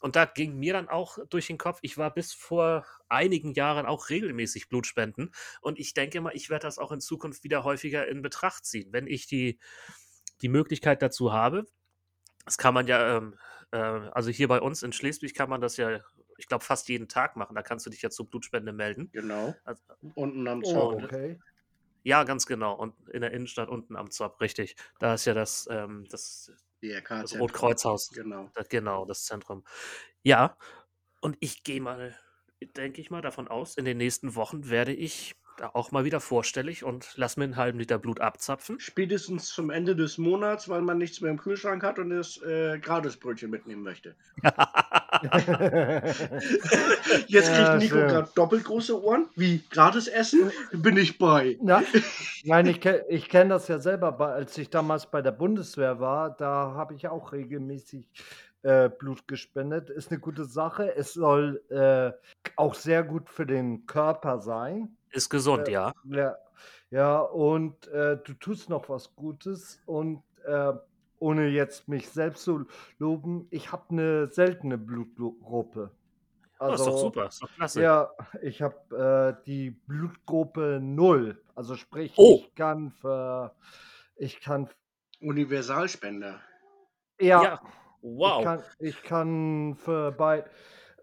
Und 0.00 0.16
da 0.16 0.24
ging 0.24 0.56
mir 0.58 0.72
dann 0.72 0.88
auch 0.88 1.18
durch 1.28 1.48
den 1.48 1.58
Kopf, 1.58 1.78
ich 1.82 1.98
war 1.98 2.12
bis 2.14 2.32
vor 2.32 2.86
einigen 3.08 3.52
Jahren 3.54 3.86
auch 3.86 4.10
regelmäßig 4.10 4.68
Blutspenden. 4.68 5.32
Und 5.60 5.78
ich 5.78 5.92
denke 5.94 6.20
mal, 6.20 6.34
ich 6.34 6.50
werde 6.50 6.66
das 6.66 6.78
auch 6.78 6.92
in 6.92 7.00
Zukunft 7.00 7.44
wieder 7.44 7.64
häufiger 7.64 8.06
in 8.08 8.22
Betracht 8.22 8.64
ziehen, 8.64 8.92
wenn 8.92 9.06
ich 9.06 9.26
die, 9.26 9.58
die 10.42 10.48
Möglichkeit 10.48 11.02
dazu 11.02 11.32
habe. 11.32 11.66
Das 12.44 12.58
kann 12.58 12.74
man 12.74 12.86
ja, 12.86 13.16
ähm, 13.18 13.38
äh, 13.72 13.76
also 13.78 14.30
hier 14.30 14.48
bei 14.48 14.60
uns 14.60 14.82
in 14.82 14.92
Schleswig 14.92 15.34
kann 15.34 15.50
man 15.50 15.60
das 15.60 15.76
ja, 15.76 16.00
ich 16.38 16.46
glaube, 16.46 16.64
fast 16.64 16.88
jeden 16.88 17.08
Tag 17.08 17.36
machen. 17.36 17.54
Da 17.56 17.62
kannst 17.62 17.84
du 17.86 17.90
dich 17.90 18.02
ja 18.02 18.10
zur 18.10 18.30
Blutspende 18.30 18.72
melden. 18.72 19.12
Genau. 19.12 19.54
Also, 19.64 19.82
Unten 20.14 20.46
am 20.48 20.62
Oh, 20.62 20.72
Zaun. 20.72 21.04
okay. 21.04 21.38
ja, 22.04 22.24
ganz 22.24 22.46
genau. 22.46 22.74
Und 22.74 22.94
in 23.10 23.20
der 23.20 23.32
Innenstadt 23.32 23.68
unten 23.68 23.96
am 23.96 24.10
Zop, 24.10 24.40
richtig. 24.40 24.76
Da 24.98 25.14
ist 25.14 25.24
ja 25.26 25.34
das, 25.34 25.68
ähm, 25.70 26.06
das, 26.10 26.52
DRK 26.82 27.22
das. 27.22 27.38
Rotkreuzhaus. 27.38 28.10
Genau. 28.10 28.50
Da, 28.54 28.62
genau, 28.62 29.04
das 29.04 29.24
Zentrum. 29.24 29.64
Ja, 30.22 30.56
und 31.20 31.36
ich 31.40 31.64
gehe 31.64 31.80
mal, 31.80 32.16
denke 32.76 33.00
ich 33.00 33.10
mal, 33.10 33.22
davon 33.22 33.48
aus, 33.48 33.76
in 33.76 33.84
den 33.84 33.98
nächsten 33.98 34.34
Wochen 34.34 34.68
werde 34.70 34.92
ich 34.92 35.34
da 35.56 35.70
auch 35.74 35.90
mal 35.90 36.04
wieder 36.04 36.20
vorstellig 36.20 36.84
und 36.84 37.12
lass 37.16 37.36
mir 37.36 37.44
einen 37.44 37.56
halben 37.56 37.78
Liter 37.78 37.98
Blut 37.98 38.20
abzapfen. 38.20 38.78
Spätestens 38.78 39.46
zum 39.46 39.70
Ende 39.70 39.96
des 39.96 40.16
Monats, 40.18 40.68
weil 40.68 40.82
man 40.82 40.98
nichts 40.98 41.20
mehr 41.20 41.30
im 41.30 41.38
Kühlschrank 41.38 41.82
hat 41.82 41.98
und 41.98 42.10
das 42.10 42.40
äh, 42.42 42.78
Gratisbrötchen 42.78 43.50
mitnehmen 43.50 43.82
möchte. 43.82 44.14
Jetzt 47.26 47.48
kriegt 47.48 47.68
Ja, 47.68 47.76
Nico 47.76 47.96
gerade 47.96 48.28
doppelt 48.34 48.64
große 48.64 49.02
Ohren. 49.02 49.28
Wie? 49.36 49.62
Gratis 49.70 50.06
essen? 50.06 50.50
Bin 50.72 50.98
ich 50.98 51.18
bei. 51.18 51.56
Na, 51.62 51.82
nein, 52.44 52.66
ich, 52.66 52.84
ich 53.08 53.28
kenne 53.28 53.50
das 53.50 53.68
ja 53.68 53.78
selber, 53.78 54.18
als 54.20 54.58
ich 54.58 54.68
damals 54.68 55.06
bei 55.06 55.22
der 55.22 55.32
Bundeswehr 55.32 55.98
war, 55.98 56.36
da 56.36 56.74
habe 56.74 56.94
ich 56.94 57.08
auch 57.08 57.32
regelmäßig 57.32 58.06
äh, 58.62 58.90
Blut 58.90 59.26
gespendet. 59.26 59.88
Ist 59.88 60.10
eine 60.10 60.20
gute 60.20 60.44
Sache. 60.44 60.94
Es 60.94 61.14
soll 61.14 61.62
äh, 61.70 62.12
auch 62.56 62.74
sehr 62.74 63.02
gut 63.02 63.30
für 63.30 63.46
den 63.46 63.86
Körper 63.86 64.40
sein. 64.40 64.96
Ist 65.10 65.30
gesund, 65.30 65.68
Äh, 65.68 65.72
ja. 65.72 65.92
Ja, 66.04 66.36
ja 66.90 67.18
und 67.20 67.88
äh, 67.88 68.18
du 68.22 68.34
tust 68.34 68.68
noch 68.68 68.88
was 68.88 69.14
Gutes 69.14 69.80
und 69.86 70.22
äh, 70.44 70.72
ohne 71.20 71.48
jetzt 71.48 71.88
mich 71.88 72.08
selbst 72.10 72.44
zu 72.44 72.66
loben, 72.98 73.46
ich 73.50 73.72
habe 73.72 73.84
eine 73.90 74.26
seltene 74.28 74.78
Blutgruppe. 74.78 75.90
Oh, 76.60 76.72
ist 76.72 76.84
doch 76.86 76.98
super, 76.98 77.26
ist 77.28 77.42
doch 77.42 77.52
klasse. 77.54 77.82
Ja, 77.82 78.10
ich 78.42 78.62
habe 78.62 79.36
äh, 79.40 79.44
die 79.46 79.70
Blutgruppe 79.70 80.80
0. 80.82 81.40
Also 81.54 81.76
sprich, 81.76 82.14
Oh. 82.16 82.40
ich 82.42 82.54
kann 82.54 82.90
für 82.90 83.54
ich 84.16 84.40
kann 84.40 84.68
Universalspender. 85.20 86.40
ja, 87.20 87.42
Ja, 87.42 87.60
wow. 88.02 88.38
ich 88.40 88.44
kann 88.44 88.62
ich 88.80 89.02
kann 89.02 89.74
für 89.76 90.10
bei 90.12 90.44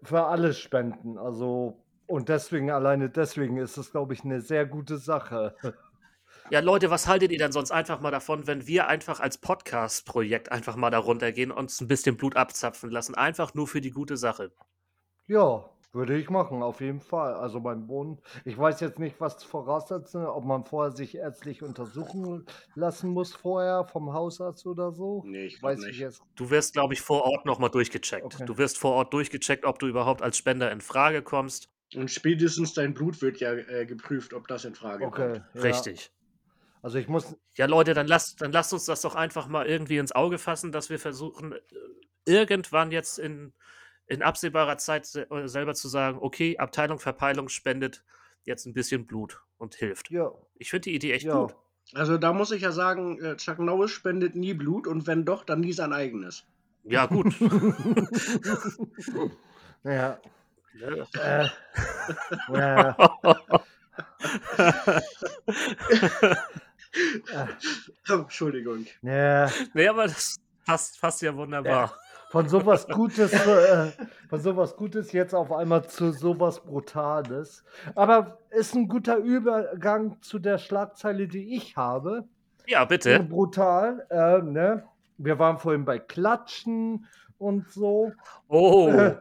für 0.02 0.24
alles 0.26 0.58
spenden. 0.58 1.16
Also 1.18 1.82
und 2.06 2.28
deswegen 2.28 2.70
alleine 2.70 3.08
deswegen 3.08 3.56
ist 3.56 3.78
es 3.78 3.90
glaube 3.92 4.12
ich 4.12 4.24
eine 4.24 4.40
sehr 4.42 4.66
gute 4.66 4.98
Sache. 4.98 5.56
Ja, 6.50 6.60
Leute, 6.60 6.90
was 6.90 7.08
haltet 7.08 7.32
ihr 7.32 7.38
denn 7.38 7.50
sonst 7.50 7.72
einfach 7.72 8.00
mal 8.00 8.12
davon, 8.12 8.46
wenn 8.46 8.66
wir 8.68 8.86
einfach 8.86 9.18
als 9.18 9.38
Podcast-Projekt 9.38 10.52
einfach 10.52 10.76
mal 10.76 10.90
da 10.90 10.98
runtergehen 10.98 11.50
und 11.50 11.58
uns 11.58 11.80
ein 11.80 11.88
bisschen 11.88 12.16
Blut 12.16 12.36
abzapfen 12.36 12.90
lassen? 12.90 13.16
Einfach 13.16 13.54
nur 13.54 13.66
für 13.66 13.80
die 13.80 13.90
gute 13.90 14.16
Sache. 14.16 14.52
Ja, 15.26 15.68
würde 15.92 16.16
ich 16.16 16.30
machen, 16.30 16.62
auf 16.62 16.80
jeden 16.80 17.00
Fall. 17.00 17.34
Also 17.34 17.60
beim 17.60 17.88
Wohnen. 17.88 18.20
Ich 18.44 18.56
weiß 18.56 18.78
jetzt 18.80 19.00
nicht, 19.00 19.20
was 19.20 19.42
voraussetzen, 19.42 20.24
ob 20.24 20.44
man 20.44 20.64
vorher 20.64 20.92
sich 20.94 21.16
ärztlich 21.16 21.64
untersuchen 21.64 22.46
lassen 22.76 23.10
muss 23.10 23.34
vorher 23.34 23.84
vom 23.84 24.12
Hausarzt 24.12 24.66
oder 24.66 24.92
so. 24.92 25.24
Nee, 25.26 25.46
ich 25.46 25.60
Weiß 25.60 25.80
ich 25.80 25.86
nicht. 25.86 25.98
jetzt. 25.98 26.22
Du 26.36 26.50
wirst, 26.50 26.74
glaube 26.74 26.94
ich, 26.94 27.00
vor 27.00 27.24
Ort 27.24 27.44
nochmal 27.44 27.70
durchgecheckt. 27.70 28.24
Okay. 28.24 28.44
Du 28.44 28.56
wirst 28.56 28.78
vor 28.78 28.92
Ort 28.92 29.12
durchgecheckt, 29.12 29.64
ob 29.64 29.80
du 29.80 29.88
überhaupt 29.88 30.22
als 30.22 30.36
Spender 30.36 30.70
in 30.70 30.80
Frage 30.80 31.22
kommst. 31.22 31.70
Und 31.94 32.10
spätestens 32.10 32.74
dein 32.74 32.94
Blut 32.94 33.20
wird 33.22 33.38
ja 33.38 33.52
äh, 33.52 33.86
geprüft, 33.86 34.32
ob 34.32 34.46
das 34.48 34.64
in 34.64 34.74
Frage 34.76 35.06
Okay. 35.06 35.40
kommt. 35.40 35.42
Ja. 35.54 35.60
Richtig. 35.62 36.12
Also 36.86 36.98
ich 36.98 37.08
muss. 37.08 37.34
Ja, 37.56 37.66
Leute, 37.66 37.94
dann 37.94 38.06
lasst, 38.06 38.40
dann 38.40 38.52
lasst 38.52 38.72
uns 38.72 38.84
das 38.84 39.00
doch 39.00 39.16
einfach 39.16 39.48
mal 39.48 39.66
irgendwie 39.66 39.96
ins 39.96 40.12
Auge 40.12 40.38
fassen, 40.38 40.70
dass 40.70 40.88
wir 40.88 41.00
versuchen, 41.00 41.50
äh, 41.52 41.58
irgendwann 42.26 42.92
jetzt 42.92 43.18
in, 43.18 43.52
in 44.06 44.22
absehbarer 44.22 44.78
Zeit 44.78 45.04
se- 45.04 45.28
äh, 45.28 45.48
selber 45.48 45.74
zu 45.74 45.88
sagen, 45.88 46.18
okay, 46.20 46.58
Abteilung 46.58 47.00
Verpeilung 47.00 47.48
spendet 47.48 48.04
jetzt 48.44 48.66
ein 48.66 48.72
bisschen 48.72 49.04
Blut 49.04 49.40
und 49.58 49.74
hilft. 49.74 50.12
Ja, 50.12 50.30
Ich 50.54 50.70
finde 50.70 50.82
die 50.82 50.94
Idee 50.94 51.12
echt 51.14 51.26
ja. 51.26 51.42
gut. 51.42 51.56
Also 51.92 52.18
da 52.18 52.32
muss 52.32 52.52
ich 52.52 52.62
ja 52.62 52.70
sagen, 52.70 53.20
äh, 53.20 53.36
Chuck 53.36 53.58
Norris 53.58 53.90
spendet 53.90 54.36
nie 54.36 54.54
Blut 54.54 54.86
und 54.86 55.08
wenn 55.08 55.24
doch, 55.24 55.42
dann 55.42 55.62
nie 55.62 55.72
sein 55.72 55.92
eigenes. 55.92 56.44
Ja, 56.84 57.06
gut. 57.06 57.34
ja. 59.82 60.20
Äh, 61.18 61.48
ja. 62.52 62.96
Entschuldigung. 68.08 68.86
ja. 69.02 69.50
nee, 69.74 69.88
aber 69.88 70.04
das 70.04 70.36
passt, 70.64 71.00
passt 71.00 71.22
ja 71.22 71.34
wunderbar. 71.34 71.94
Von 72.30 72.48
sowas 72.48 72.86
Gutes, 72.88 73.32
äh, 73.32 73.92
von 74.28 74.40
sowas 74.40 74.76
Gutes 74.76 75.12
jetzt 75.12 75.34
auf 75.34 75.52
einmal 75.52 75.88
zu 75.88 76.12
sowas 76.12 76.60
Brutales. 76.60 77.64
Aber 77.94 78.38
ist 78.50 78.74
ein 78.74 78.88
guter 78.88 79.16
Übergang 79.16 80.20
zu 80.22 80.38
der 80.38 80.58
Schlagzeile, 80.58 81.28
die 81.28 81.54
ich 81.56 81.76
habe. 81.76 82.24
Ja, 82.66 82.84
bitte. 82.84 83.20
Brutal, 83.20 84.06
äh, 84.10 84.42
ne? 84.42 84.84
Wir 85.18 85.38
waren 85.38 85.58
vorhin 85.58 85.84
bei 85.84 85.98
Klatschen 85.98 87.06
und 87.38 87.70
so. 87.70 88.12
Oh, 88.48 88.88
Äh, 88.88 89.16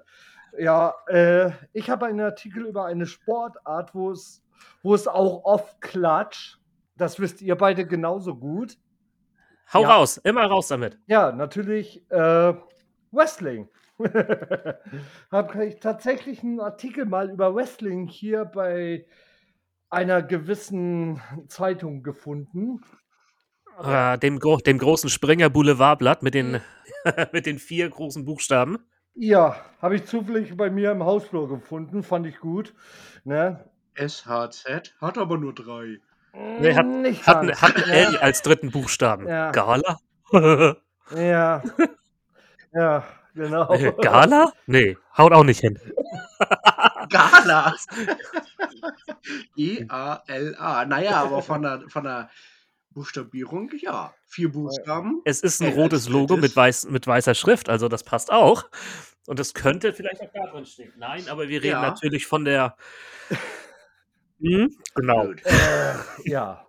ja, 0.57 0.93
äh, 1.07 1.51
ich 1.73 1.89
habe 1.89 2.05
einen 2.05 2.21
Artikel 2.21 2.65
über 2.65 2.85
eine 2.85 3.05
Sportart, 3.05 3.93
wo 3.93 4.11
es, 4.11 4.41
wo 4.83 4.95
es 4.95 5.07
auch 5.07 5.43
oft 5.43 5.79
klatscht. 5.81 6.59
Das 6.97 7.19
wisst 7.19 7.41
ihr 7.41 7.55
beide 7.55 7.85
genauso 7.85 8.35
gut. 8.35 8.77
hau 9.73 9.81
ja. 9.81 9.95
raus, 9.95 10.17
immer 10.17 10.45
raus 10.45 10.67
damit. 10.67 10.97
Ja, 11.07 11.31
natürlich 11.31 12.09
äh, 12.09 12.53
Wrestling. 13.11 13.69
habe 15.31 15.65
ich 15.65 15.79
tatsächlich 15.79 16.43
einen 16.43 16.59
Artikel 16.59 17.05
mal 17.05 17.29
über 17.29 17.55
Wrestling 17.55 18.07
hier 18.07 18.43
bei 18.45 19.05
einer 19.89 20.21
gewissen 20.21 21.21
Zeitung 21.47 22.03
gefunden. 22.03 22.81
Äh, 23.81 24.17
dem, 24.17 24.39
dem 24.39 24.77
großen 24.77 25.09
Springer 25.09 25.49
Boulevardblatt 25.49 26.23
mit 26.23 26.33
den, 26.33 26.61
mit 27.31 27.45
den 27.45 27.59
vier 27.59 27.89
großen 27.89 28.25
Buchstaben. 28.25 28.79
Ja, 29.13 29.55
habe 29.81 29.95
ich 29.95 30.05
zufällig 30.05 30.57
bei 30.57 30.69
mir 30.69 30.91
im 30.91 31.03
Hausflur 31.03 31.47
gefunden, 31.47 32.03
fand 32.03 32.27
ich 32.27 32.39
gut. 32.39 32.73
Ne? 33.23 33.63
SHZ 33.95 34.93
hat 34.99 35.17
aber 35.17 35.37
nur 35.37 35.53
drei. 35.53 35.99
Nee, 36.59 36.75
hat- 36.75 36.85
Nicht 36.85 37.25
Hat, 37.27 37.41
ganz, 37.47 37.61
hat 37.61 37.77
ne? 37.77 37.93
L 37.93 38.17
als 38.17 38.41
dritten 38.41 38.71
Buchstaben. 38.71 39.27
Ja. 39.27 39.51
Gala? 39.51 39.99
Ja. 41.15 41.63
Ja, 42.73 43.05
genau. 43.33 43.71
Äh, 43.71 43.93
Gala? 44.01 44.51
Nee, 44.65 44.97
haut 45.17 45.31
auch 45.31 45.45
nicht 45.45 45.61
hin. 45.61 45.79
Gala. 47.09 47.73
G-A-L-A. 49.55 50.85
Naja, 50.85 51.23
aber 51.23 51.41
von 51.41 51.61
der, 51.61 51.83
von 51.87 52.03
der 52.03 52.29
Buchstabierung, 52.91 53.71
ja. 53.79 54.13
Vier 54.27 54.51
Buchstaben. 54.51 55.21
Es 55.23 55.41
ist 55.41 55.61
ein 55.61 55.73
rotes 55.73 56.09
Logo 56.09 56.35
mit, 56.35 56.53
weiß, 56.55 56.85
mit 56.89 57.07
weißer 57.07 57.33
Schrift, 57.35 57.69
also 57.69 57.87
das 57.87 58.03
passt 58.03 58.31
auch. 58.31 58.65
Und 59.27 59.39
es 59.39 59.53
könnte 59.53 59.93
vielleicht 59.93 60.21
auch 60.21 60.31
da 60.33 60.47
drin 60.51 60.65
stehen. 60.65 60.91
Nein, 60.97 61.29
aber 61.29 61.47
wir 61.47 61.59
reden 61.63 61.71
Ja. 61.73 61.81
natürlich 61.81 62.25
von 62.27 62.43
der. 62.45 62.75
Hm, 64.41 64.75
genau. 64.95 65.31
Äh, 65.31 65.93
ja, 66.25 66.65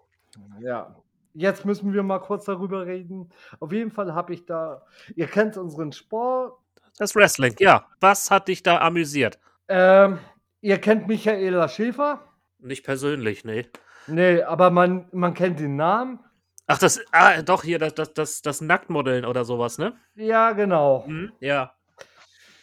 ja. 0.61 0.96
Jetzt 1.35 1.64
müssen 1.66 1.92
wir 1.92 2.02
mal 2.02 2.20
kurz 2.20 2.46
darüber 2.46 2.87
reden. 2.87 3.30
Auf 3.61 3.70
jeden 3.73 3.90
Fall 3.90 4.14
habe 4.14 4.32
ich 4.32 4.46
da, 4.46 4.82
ihr 5.14 5.26
kennt 5.26 5.56
unseren 5.58 5.92
Sport, 5.92 6.54
Das 6.99 7.14
Wrestling, 7.14 7.54
ja. 7.58 7.87
Was 8.00 8.30
hat 8.30 8.49
dich 8.49 8.62
da 8.62 8.78
amüsiert? 8.78 9.38
ähm, 9.68 10.18
ihr 10.62 10.78
kennt 10.78 11.08
Michaela 11.08 11.68
Schäfer. 11.68 12.20
Nicht 12.58 12.85
persönlich, 12.85 13.44
nee. 13.44 13.66
Nee, 14.06 14.42
aber 14.42 14.70
man, 14.70 15.08
man 15.12 15.35
kennt 15.35 15.61
den 15.61 15.76
Namen. 15.76 16.20
Ach, 16.68 16.78
das, 16.78 17.00
ah, 17.12 17.42
doch, 17.42 17.64
hier, 17.64 17.78
das, 17.78 17.94
das, 17.94 18.14
das, 18.14 18.42
das 18.42 18.61
Nacktmodeln 18.61 19.25
oder 19.25 19.44
sowas, 19.44 19.78
ne? 19.78 19.94
Ja, 20.14 20.52
genau. 20.52 21.04
Hm, 21.06 21.32
ja. 21.40 21.75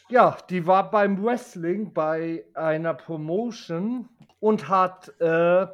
Ja, 0.10 0.38
die 0.50 0.66
war 0.68 0.90
beim 0.92 1.24
Wrestling 1.24 1.94
bei 1.94 2.44
einer 2.54 2.94
Promotion 2.94 4.10
und 4.44 4.68
hat 4.68 5.08
äh, 5.22 5.66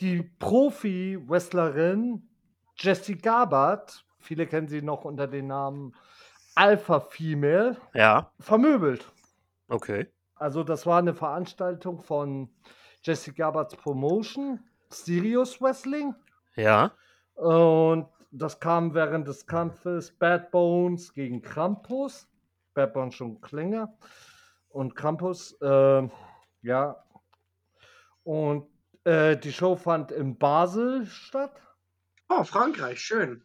die 0.00 0.22
Profi-Wrestlerin 0.22 2.26
Jessie 2.76 3.18
Gabbard 3.18 4.04
viele 4.18 4.46
kennen 4.46 4.68
sie 4.68 4.80
noch 4.82 5.04
unter 5.04 5.26
dem 5.26 5.48
Namen 5.48 5.94
Alpha 6.54 7.00
Female, 7.00 7.76
Ja, 7.94 8.32
vermöbelt. 8.38 9.04
okay. 9.68 10.06
Also 10.34 10.64
das 10.64 10.86
war 10.86 10.98
eine 10.98 11.12
Veranstaltung 11.14 12.00
von 12.00 12.48
Jesse 13.02 13.32
Gabbards 13.34 13.76
Promotion, 13.76 14.60
Sirius 14.88 15.60
Wrestling. 15.60 16.14
Ja, 16.56 16.92
Und 17.34 18.08
das 18.30 18.58
kam 18.60 18.94
während 18.94 19.28
des 19.28 19.46
Kampfes 19.46 20.10
Bad 20.10 20.50
Bones 20.50 21.12
gegen 21.12 21.42
Krampus. 21.42 22.26
Bad 22.72 22.94
Bones 22.94 23.14
schon 23.14 23.38
länger. 23.50 23.92
Und 24.70 24.96
Krampus, 24.96 25.58
ähm, 25.62 26.10
ja. 26.62 26.96
Und 28.24 28.66
äh, 29.04 29.36
die 29.36 29.52
Show 29.52 29.76
fand 29.76 30.12
in 30.12 30.36
Basel 30.38 31.06
statt. 31.06 31.60
Oh, 32.28 32.44
Frankreich, 32.44 33.00
schön. 33.00 33.42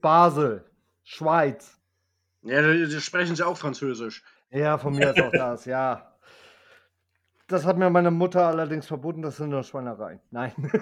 Basel, 0.00 0.64
Schweiz. 1.04 1.78
Ja, 2.42 2.62
da, 2.62 3.00
sprechen 3.00 3.36
sie 3.36 3.46
auch 3.46 3.56
Französisch. 3.56 4.22
Ja, 4.50 4.78
von 4.78 4.94
mir 4.94 5.10
ist 5.10 5.20
auch 5.20 5.32
das, 5.32 5.64
ja. 5.64 6.12
Das 7.46 7.64
hat 7.64 7.76
mir 7.76 7.90
meine 7.90 8.10
Mutter 8.10 8.46
allerdings 8.46 8.86
verboten, 8.86 9.22
das 9.22 9.36
sind 9.36 9.50
nur 9.50 9.62
Schweinereien. 9.62 10.20
Nein. 10.30 10.52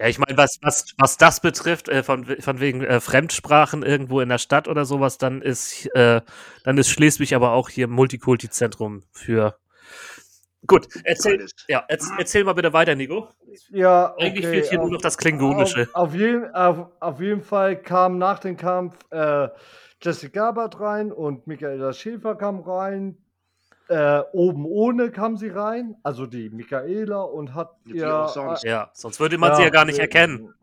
Ja, 0.00 0.06
ich 0.06 0.18
meine, 0.18 0.38
was, 0.38 0.58
was, 0.62 0.94
was 0.96 1.18
das 1.18 1.40
betrifft, 1.40 1.90
äh, 1.90 2.02
von, 2.02 2.24
von 2.24 2.58
wegen 2.58 2.82
äh, 2.82 3.00
Fremdsprachen 3.00 3.82
irgendwo 3.82 4.20
in 4.22 4.30
der 4.30 4.38
Stadt 4.38 4.66
oder 4.66 4.86
sowas, 4.86 5.18
dann 5.18 5.42
ist, 5.42 5.94
äh, 5.94 6.22
dann 6.64 6.78
ist 6.78 6.88
Schleswig 6.88 7.34
aber 7.34 7.52
auch 7.52 7.68
hier 7.68 7.86
Multikulti-Zentrum 7.86 9.02
für. 9.12 9.58
Gut, 10.66 10.88
erzähl, 11.04 11.46
ja, 11.68 11.84
erz, 11.88 12.06
erzähl 12.18 12.44
mal 12.44 12.52
bitte 12.52 12.72
weiter, 12.72 12.94
Nico. 12.94 13.28
Ja, 13.70 14.14
Eigentlich 14.18 14.44
okay, 14.44 14.54
fehlt 14.54 14.66
hier 14.66 14.78
nur 14.78 14.86
auf- 14.86 14.92
noch 14.92 15.00
das 15.00 15.16
Klingonische. 15.16 15.88
Auf, 15.94 16.08
auf, 16.08 16.14
jeden, 16.14 16.54
auf, 16.54 16.86
auf 17.00 17.20
jeden 17.20 17.40
Fall 17.42 17.80
kam 17.80 18.18
nach 18.18 18.38
dem 18.40 18.56
Kampf 18.56 18.96
äh, 19.10 19.48
Jesse 20.02 20.30
Gabert 20.30 20.78
rein 20.78 21.12
und 21.12 21.46
Michaela 21.46 21.92
Schäfer 21.92 22.34
kam 22.34 22.60
rein. 22.60 23.16
Äh, 23.88 24.22
oben 24.32 24.66
ohne 24.66 25.10
kam 25.10 25.36
sie 25.36 25.48
rein, 25.48 25.96
also 26.04 26.26
die 26.26 26.48
Michaela 26.50 27.22
und 27.22 27.54
hat 27.54 27.74
ihr. 27.86 28.28
sonst. 28.28 28.62
Ja, 28.62 28.90
sonst 28.92 29.18
würde 29.18 29.36
man 29.36 29.56
sie 29.56 29.62
ja 29.62 29.70
gar 29.70 29.84
nicht 29.84 29.98
äh, 29.98 30.02
erkennen. 30.02 30.54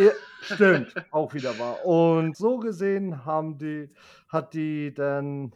Ja, 0.00 0.10
stimmt, 0.40 0.94
auch 1.10 1.34
wieder 1.34 1.58
wahr. 1.58 1.84
Und 1.84 2.34
so 2.36 2.58
gesehen 2.58 3.26
haben 3.26 3.58
die, 3.58 3.90
hat 4.28 4.54
die 4.54 4.94
dann 4.94 5.52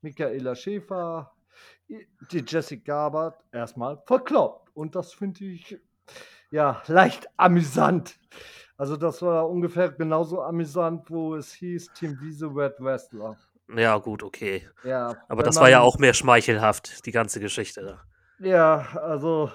Michaela 0.00 0.54
Schäfer, 0.54 1.31
die 2.30 2.44
Jessie 2.46 2.82
Gabert 2.82 3.42
erstmal 3.52 3.98
verkloppt. 4.06 4.70
Und 4.74 4.94
das 4.94 5.12
finde 5.12 5.44
ich 5.44 5.78
ja 6.50 6.82
leicht 6.86 7.28
amüsant. 7.36 8.18
Also 8.76 8.96
das 8.96 9.22
war 9.22 9.48
ungefähr 9.48 9.90
genauso 9.90 10.42
amüsant, 10.42 11.10
wo 11.10 11.36
es 11.36 11.52
hieß 11.52 11.92
Team 11.92 12.18
Wiese 12.20 12.46
Red 12.46 12.74
Wrestler. 12.78 13.36
Ja, 13.74 13.96
gut, 13.98 14.22
okay. 14.22 14.68
Ja, 14.84 15.16
Aber 15.28 15.42
das 15.42 15.56
war 15.56 15.70
ja 15.70 15.80
auch 15.80 15.98
mehr 15.98 16.14
schmeichelhaft, 16.14 17.06
die 17.06 17.12
ganze 17.12 17.40
Geschichte 17.40 17.82
da. 17.82 18.02
Ja, 18.46 18.86
also 18.96 19.50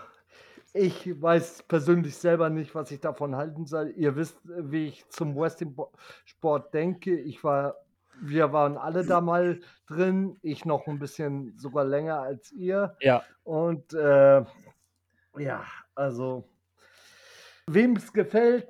ich 0.73 1.21
weiß 1.21 1.63
persönlich 1.67 2.15
selber 2.15 2.49
nicht, 2.49 2.73
was 2.75 2.91
ich 2.91 2.99
davon 2.99 3.35
halten 3.35 3.65
soll. 3.65 3.93
Ihr 3.95 4.15
wisst, 4.15 4.37
wie 4.43 4.87
ich 4.87 5.07
zum 5.09 5.35
Wrestling-Sport 5.35 6.73
denke. 6.73 7.19
Ich 7.19 7.43
war, 7.43 7.75
wir 8.21 8.51
waren 8.53 8.77
alle 8.77 9.05
da 9.05 9.21
mal 9.21 9.59
drin. 9.87 10.37
Ich 10.41 10.65
noch 10.65 10.87
ein 10.87 10.99
bisschen 10.99 11.57
sogar 11.57 11.85
länger 11.85 12.21
als 12.21 12.51
ihr. 12.51 12.95
Ja. 13.01 13.23
Und 13.43 13.93
äh, 13.93 14.43
ja, 15.37 15.65
also 15.95 16.47
wem 17.67 17.95
es 17.95 18.13
gefällt, 18.13 18.67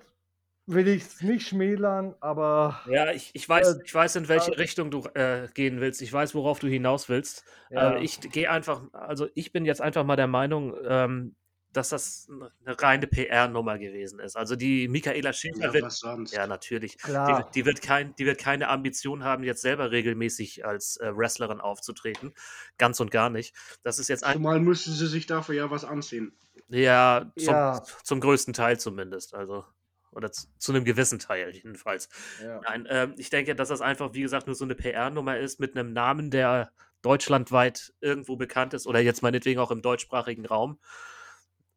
will 0.66 0.88
ich 0.88 1.04
es 1.04 1.22
nicht 1.22 1.48
schmälern, 1.48 2.16
aber 2.20 2.82
Ja, 2.88 3.12
ich, 3.12 3.32
ich, 3.34 3.48
weiß, 3.48 3.76
Äh, 3.78 3.84
ich 3.86 3.96
weiß, 3.96 4.18
in 4.18 4.28
welche 4.28 4.52
äh, 4.52 4.56
Richtung 4.56 4.92
du 4.92 5.04
äh, 5.14 5.48
gehen 5.54 5.80
willst. 5.80 6.02
Ich 6.02 6.12
weiß, 6.12 6.36
worauf 6.36 6.60
du 6.60 6.68
hinaus 6.68 7.08
willst. 7.08 7.46
ja, 7.70 7.94
Äh, 7.94 8.04
ich 8.04 8.20
gehe 8.20 8.50
einfach, 8.50 8.82
also 8.92 9.28
ich 9.34 9.52
bin 9.54 9.66
jetzt 9.66 9.82
einfach 9.82 10.04
mal 10.04 10.18
der 10.18 10.28
Meinung, 10.28 10.76
ähm, 10.86 11.36
dass 11.74 11.90
das 11.90 12.28
eine 12.30 12.82
reine 12.82 13.08
PR-Nummer 13.08 13.78
gewesen 13.78 14.20
ist. 14.20 14.36
Also 14.36 14.56
die 14.56 14.88
Michaela 14.88 15.34
Schäfer 15.34 15.66
Ja, 15.66 15.74
wird, 15.74 15.84
was 15.84 16.00
sonst? 16.00 16.34
ja 16.34 16.48
natürlich, 16.48 16.94
die, 16.98 17.04
klar. 17.04 17.52
die, 17.54 17.66
wird 17.66 17.82
kein, 17.82 18.16
die 18.16 18.26
wird 18.26 18.40
keine 18.40 18.70
Ambition 18.70 19.24
haben, 19.24 19.44
jetzt 19.44 19.62
selber 19.62 19.92
regelmäßig 19.92 20.66
als 20.66 20.98
äh, 20.98 21.16
Wrestlerin 21.16 21.60
aufzutreten. 21.62 22.34
Ganz 22.78 23.00
und 23.00 23.12
gar 23.12 23.30
nicht. 23.30 23.56
Das 23.84 24.00
ist 24.00 24.08
jetzt 24.08 24.24
ein, 24.24 24.34
Zumal 24.34 24.60
müsste 24.60 24.92
sie 24.92 25.08
sich 25.08 25.26
dafür 25.28 25.56
ja 25.56 25.70
was 25.72 25.86
anziehen. 25.86 26.36
ja, 26.70 27.32
zum, 27.38 27.54
Ja. 27.54 27.84
zum 28.04 28.22
größten 28.22 28.54
Teil 28.54 28.80
zumindest. 28.80 29.34
Also, 29.36 29.66
oder 30.12 30.32
zu, 30.32 30.48
zu 30.58 30.72
einem 30.72 30.84
gewissen 30.86 31.20
Teil 31.20 31.52
jedenfalls. 31.54 32.10
Ja. 32.42 32.60
Nein, 32.62 32.88
ähm, 32.90 33.14
ich 33.18 33.30
denke, 33.30 33.56
dass 33.56 33.70
das 33.70 33.82
einfach, 33.82 34.14
wie 34.14 34.22
gesagt, 34.22 34.48
nur 34.48 34.56
so 34.56 34.66
eine 34.66 34.74
PR-Nummer 34.74 35.38
ist 35.38 35.60
mit 35.60 35.76
einem 35.78 35.94
Namen, 35.94 36.32
der 36.32 36.72
deutschlandweit 37.04 37.94
irgendwo 38.02 38.36
bekannt 38.36 38.74
ist 38.74 38.88
oder 38.88 39.00
jetzt 39.00 39.22
meinetwegen 39.22 39.60
auch 39.60 39.70
im 39.70 39.82
deutschsprachigen 39.84 40.46
Raum, 40.48 40.80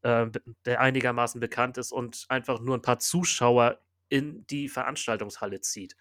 äh, 0.02 0.26
der 0.64 0.80
einigermaßen 0.80 1.40
bekannt 1.40 1.78
ist 1.78 1.92
und 1.92 2.26
einfach 2.28 2.60
nur 2.60 2.76
ein 2.76 2.82
paar 2.82 2.98
Zuschauer 2.98 3.78
in 4.08 4.46
die 4.48 4.68
Veranstaltungshalle 4.68 5.60
zieht. 5.60 5.96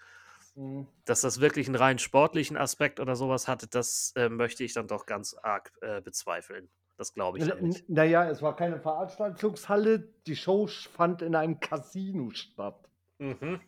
Mhm. 0.56 0.88
Dass 1.06 1.22
das 1.22 1.40
wirklich 1.40 1.68
einen 1.68 1.76
rein 1.76 2.00
sportlichen 2.00 2.58
Aspekt 2.58 3.00
oder 3.00 3.16
sowas 3.16 3.48
hatte, 3.48 3.68
das 3.68 4.14
äh, 4.16 4.30
möchte 4.30 4.64
ich 4.64 4.74
dann 4.74 4.88
doch 4.88 5.06
ganz 5.06 5.36
arg 5.36 5.72
äh, 5.82 6.02
bezweifeln. 6.02 6.70
Das 6.98 7.14
glaube 7.14 7.38
ich 7.38 7.46
nicht. 7.62 7.88
Naja, 7.90 8.30
es 8.30 8.42
war 8.42 8.56
keine 8.58 8.78
Veranstaltungshalle. 8.80 10.10
Die 10.28 10.36
Show 10.36 10.68
fand 10.68 11.22
in 11.22 11.34
einem 11.34 11.60
Casino 11.62 12.30
statt. 12.32 12.90
Mhm. 13.20 13.62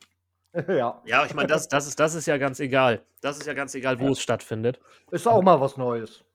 ja, 0.68 1.02
Ja, 1.06 1.26
ich 1.26 1.34
meine, 1.34 1.48
das, 1.48 1.70
das, 1.70 1.88
ist, 1.88 1.98
das 2.00 2.14
ist 2.14 2.26
ja 2.26 2.38
ganz 2.38 2.60
egal. 2.60 3.06
Das 3.22 3.38
ist 3.38 3.46
ja 3.46 3.54
ganz 3.54 3.74
egal, 3.74 4.00
wo 4.02 4.06
Ja. 4.06 4.12
es 4.12 4.22
stattfindet. 4.22 4.82
ist 5.12 5.28
auch 5.28 5.42
mal 5.42 5.62
was 5.62 5.78
Neues. 5.78 6.26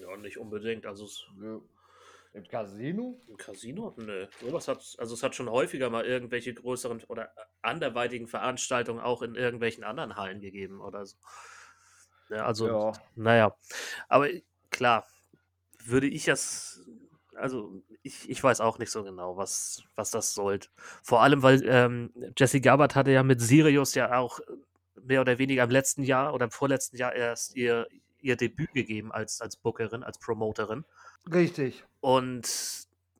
Ja, 0.00 0.16
nicht 0.16 0.38
unbedingt. 0.38 0.86
Also 0.86 1.06
es, 1.06 1.24
Im 2.38 2.48
Casino? 2.48 3.20
Im 3.26 3.36
Casino? 3.36 3.94
Nö. 3.96 4.26
Sowas 4.40 4.68
hat, 4.68 4.94
also 4.98 5.14
es 5.14 5.22
hat 5.22 5.34
schon 5.34 5.50
häufiger 5.50 5.90
mal 5.90 6.04
irgendwelche 6.04 6.54
größeren 6.54 7.02
oder 7.08 7.32
anderweitigen 7.62 8.28
Veranstaltungen 8.28 9.00
auch 9.00 9.22
in 9.22 9.34
irgendwelchen 9.34 9.82
anderen 9.82 10.16
Hallen 10.16 10.40
gegeben 10.40 10.80
oder 10.80 11.04
so. 11.04 11.16
Ja, 12.30 12.44
also, 12.44 12.68
Ja. 12.68 12.92
naja. 13.16 13.56
Aber 14.08 14.28
klar, 14.70 15.06
würde 15.84 16.06
ich 16.06 16.24
das, 16.26 16.86
also 17.34 17.82
ich, 18.02 18.30
ich 18.30 18.42
weiß 18.42 18.60
auch 18.60 18.78
nicht 18.78 18.92
so 18.92 19.02
genau, 19.02 19.36
was, 19.36 19.82
was 19.96 20.12
das 20.12 20.32
sollte. 20.34 20.68
Vor 21.02 21.22
allem, 21.22 21.42
weil 21.42 21.62
ähm, 21.66 22.12
Jesse 22.36 22.60
Gabbard 22.60 22.94
hatte 22.94 23.10
ja 23.10 23.24
mit 23.24 23.40
Sirius 23.40 23.94
ja 23.94 24.16
auch 24.16 24.38
mehr 25.02 25.22
oder 25.22 25.38
weniger 25.38 25.64
im 25.64 25.70
letzten 25.70 26.04
Jahr 26.04 26.34
oder 26.34 26.44
im 26.44 26.50
vorletzten 26.52 26.96
Jahr 26.98 27.14
erst 27.14 27.56
ihr, 27.56 27.88
ihr 28.20 28.36
Debüt 28.36 28.72
gegeben 28.74 29.10
als, 29.10 29.40
als 29.40 29.56
Bookerin, 29.56 30.04
als 30.04 30.18
Promoterin. 30.18 30.84
Richtig. 31.32 31.84
Und 32.00 32.48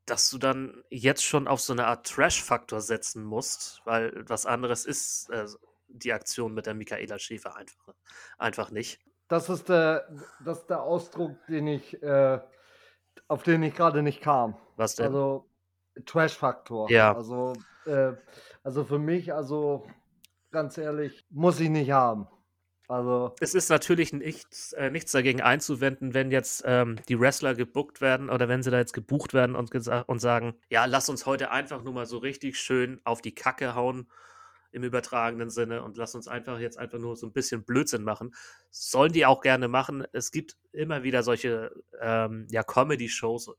dass 0.07 0.31
du 0.31 0.39
dann 0.39 0.83
jetzt 0.91 1.25
schon 1.25 1.49
auf 1.49 1.61
so 1.61 1.73
eine 1.73 1.87
Art 1.87 2.07
Trash-Faktor 2.07 2.81
setzen 2.81 3.25
musst, 3.25 3.83
weil 3.85 4.25
was 4.29 4.47
anderes 4.47 4.87
ist 4.87 5.29
äh, 5.31 5.47
die 5.89 6.13
Aktion 6.13 6.55
mit 6.55 6.67
der 6.67 6.75
Michaela 6.75 7.19
Schäfer 7.19 7.57
einfach, 7.57 7.95
einfach 8.39 8.71
nicht. 8.71 9.01
Das 9.29 9.49
ist 9.51 9.69
der, 9.69 10.09
das 10.45 10.61
ist 10.61 10.71
der 10.71 10.83
Ausdruck, 10.83 11.37
den 11.49 11.67
ich, 11.67 12.03
äh, 12.03 12.41
auf 13.27 13.43
den 13.43 13.63
ich 13.63 13.75
gerade 13.75 14.03
nicht 14.03 14.23
kam. 14.23 14.57
Was 14.77 14.95
denn? 14.95 15.07
Also 15.07 15.47
Trash-Faktor. 16.07 16.91
Ja. 16.91 17.15
Also, 17.15 17.53
äh, 17.85 18.13
also 18.63 18.85
für 18.85 18.99
mich, 18.99 19.33
also 19.33 19.87
ganz 20.51 20.79
ehrlich, 20.79 21.27
muss 21.31 21.61
ich 21.61 21.69
nicht 21.69 21.91
haben. 21.91 22.27
Also, 22.91 23.35
es 23.41 23.55
ist 23.55 23.69
natürlich 23.69 24.15
nichts, 24.15 24.73
äh, 24.73 24.91
nichts 24.91 25.13
dagegen 25.13 25.43
einzuwenden, 25.43 26.15
wenn 26.15 26.31
jetzt 26.31 26.63
ähm, 26.65 26.97
die 27.07 27.21
Wrestler 27.21 27.55
gebuckt 27.55 28.01
werden 28.01 28.31
oder 28.31 28.49
wenn 28.49 28.63
sie 28.63 28.71
da 28.71 28.79
jetzt 28.79 28.95
gebucht 28.95 29.35
werden 29.35 29.57
und, 29.57 29.71
und 29.75 30.19
sagen, 30.21 30.55
ja, 30.71 30.87
lass 30.87 31.11
uns 31.11 31.27
heute 31.27 31.51
einfach 31.51 31.83
nur 31.83 31.93
mal 31.93 32.07
so 32.07 32.17
richtig 32.17 32.59
schön 32.59 33.03
auf 33.05 33.21
die 33.21 33.35
Kacke 33.35 33.75
hauen 33.75 34.09
im 34.73 34.85
übertragenen 34.85 35.51
Sinne 35.51 35.83
und 35.83 35.99
lass 35.99 36.15
uns 36.15 36.29
einfach 36.29 36.59
jetzt 36.61 36.79
einfach 36.79 36.99
nur 36.99 37.15
so 37.17 37.27
ein 37.27 37.33
bisschen 37.33 37.63
Blödsinn 37.63 38.05
machen. 38.05 38.35
Sollen 38.71 39.13
die 39.13 39.27
auch 39.27 39.43
gerne 39.43 39.69
machen. 39.69 40.05
Es 40.13 40.31
gibt 40.31 40.57
immer 40.73 41.03
wieder 41.03 41.23
solche 41.23 41.73
ähm, 42.01 42.47
ja, 42.51 42.63
Comedy-Shows, 42.63 43.51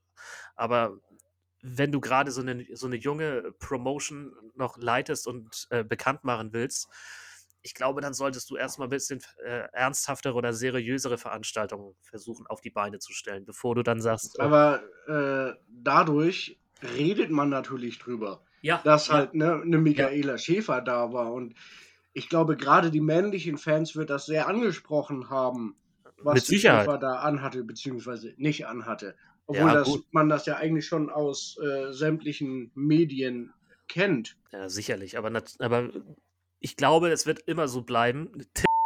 aber 0.56 0.98
wenn 1.62 1.92
du 1.92 2.00
gerade 2.00 2.32
so 2.32 2.42
eine, 2.42 2.66
so 2.74 2.88
eine 2.88 2.96
junge 2.96 3.52
Promotion 3.60 4.34
noch 4.56 4.78
leitest 4.78 5.28
und 5.28 5.68
äh, 5.70 5.84
bekannt 5.84 6.24
machen 6.24 6.52
willst, 6.52 6.88
ich 7.62 7.74
glaube, 7.74 8.02
dann 8.02 8.14
solltest 8.14 8.50
du 8.50 8.56
erstmal 8.56 8.88
ein 8.88 8.92
bisschen 8.92 9.22
äh, 9.44 9.68
ernsthaftere 9.74 10.34
oder 10.34 10.54
seriösere 10.54 11.18
Veranstaltungen 11.18 11.96
versuchen 12.02 12.48
auf 12.48 12.62
die 12.62 12.70
Beine 12.70 13.00
zu 13.00 13.14
stellen, 13.14 13.46
bevor 13.46 13.76
du 13.76 13.84
dann 13.84 14.02
sagst, 14.02 14.40
äh, 14.40 14.42
Aber 14.42 14.82
äh, 15.08 15.54
dadurch 15.68 16.60
redet 16.96 17.32
man 17.32 17.50
natürlich 17.50 18.00
drüber, 18.00 18.44
ja, 18.62 18.82
dass 18.84 19.08
ja, 19.08 19.16
halt 19.16 19.34
ne, 19.34 19.62
eine 19.62 19.78
Michaela 19.78 20.38
Schäfer 20.38 20.82
da 20.82 21.12
war. 21.12 21.34
Und 21.34 21.56
ich 22.14 22.30
glaube, 22.30 22.56
gerade 22.56 22.92
die 22.92 23.02
männlichen 23.02 23.58
Fans 23.58 23.96
wird 23.96 24.10
das 24.10 24.26
sehr 24.26 24.48
angesprochen 24.48 25.30
haben, 25.30 25.76
was. 26.22 26.46
Schäfer 26.46 26.98
da 26.98 27.20
anhatte, 27.20 27.64
beziehungsweise 27.64 28.34
nicht 28.38 28.68
anhatte. 28.68 29.16
Ja, 29.52 29.66
Obwohl 29.66 29.72
das, 29.74 30.00
man 30.12 30.30
das 30.30 30.46
ja 30.46 30.58
eigentlich 30.58 30.86
schon 30.86 31.10
aus 31.10 31.58
äh, 31.62 31.92
sämtlichen 31.92 32.72
Medien 32.76 33.52
kennt. 33.88 34.38
Ja, 34.52 34.70
sicherlich, 34.70 35.18
aber, 35.18 35.42
aber 35.58 35.90
ich 36.60 36.76
glaube, 36.78 37.10
es 37.10 37.26
wird 37.26 37.40
immer 37.48 37.68
so 37.68 37.82
bleiben. 37.82 38.32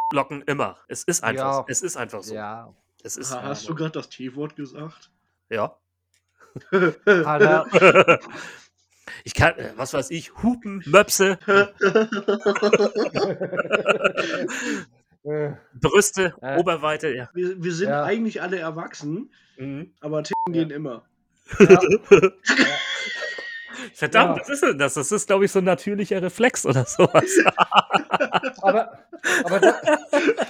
Blocken 0.10 0.42
immer. 0.44 0.78
Es 0.88 1.04
ist 1.04 1.24
einfach, 1.24 1.44
Ja. 1.46 1.54
so. 1.54 1.66
es 1.68 1.82
ist 1.82 1.98
einfach 1.98 2.24
so. 2.24 2.34
Ja. 2.36 2.74
Es 3.04 3.18
ist 3.18 3.32
Ha- 3.34 3.42
Hast 3.44 3.68
du 3.68 3.76
gerade 3.76 3.92
das 3.92 4.10
T-Wort 4.10 4.56
gesagt? 4.56 5.10
ja. 5.50 5.78
Hat 6.72 7.68
Ich 9.26 9.34
kann, 9.34 9.58
äh, 9.58 9.74
was 9.76 9.94
weiß 9.94 10.12
ich, 10.12 10.34
Hupen, 10.44 10.84
Möpse, 10.86 11.38
Brüste, 15.82 16.34
Äh. 16.42 16.58
Oberweite, 16.60 17.10
ja. 17.16 17.30
Wir, 17.34 17.62
wir 17.64 17.74
sind 17.74 17.90
Ja. 17.90 18.04
eigentlich 18.04 18.42
alle 18.42 18.60
erwachsen, 18.60 19.32
Mhm. 19.58 19.94
aber 20.02 20.24
Titten 20.24 20.54
gehen 20.54 20.70
immer. 20.72 21.06
ja. 21.60 21.80
Verdammt, 23.93 24.38
Ja. 24.38 24.41
was 24.41 24.50
ist 24.50 24.63
denn 24.63 24.78
das? 24.78 24.93
Das 24.96 25.12
ist, 25.12 25.28
glaube 25.28 25.46
ich, 25.46 25.52
so 25.52 25.60
ein 25.60 25.65
natürlicher 25.65 26.22
Reflex 26.22 26.65
oder 26.65 26.86
sowas. 26.86 27.24
Aber, 28.62 28.98
aber, 29.43 29.60
da, 29.60 29.74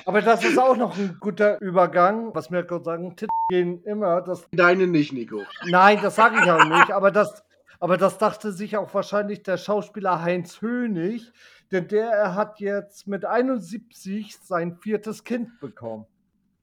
aber 0.06 0.22
das 0.22 0.44
ist 0.44 0.58
auch 0.58 0.76
noch 0.76 0.98
ein 0.98 1.18
guter 1.20 1.60
Übergang, 1.62 2.34
was 2.36 2.52
wir 2.52 2.64
gerade 2.64 2.84
sagen, 2.84 3.16
Titten 3.16 3.36
gehen 3.50 3.84
immer. 3.84 4.22
Das, 4.22 4.46
Deine 4.52 4.88
nicht, 4.88 5.14
Nico. 5.14 5.42
nein, 5.66 6.00
das 6.02 6.16
sage 6.16 6.38
ich 6.44 6.50
auch 6.52 6.64
nicht, 6.66 6.92
aber 6.92 7.12
das, 7.12 7.44
aber 7.80 7.98
das 7.98 8.18
dachte 8.18 8.52
sich 8.52 8.78
auch 8.78 8.94
wahrscheinlich 8.94 9.44
der 9.44 9.58
Schauspieler 9.58 10.22
Heinz 10.22 10.62
Hönig, 10.62 11.32
denn 11.72 11.88
der 11.88 12.36
hat 12.36 12.60
jetzt 12.60 13.08
mit 13.08 13.26
71 13.26 14.38
sein 14.42 14.78
viertes 14.78 15.24
Kind 15.24 15.60
bekommen. 15.60 16.06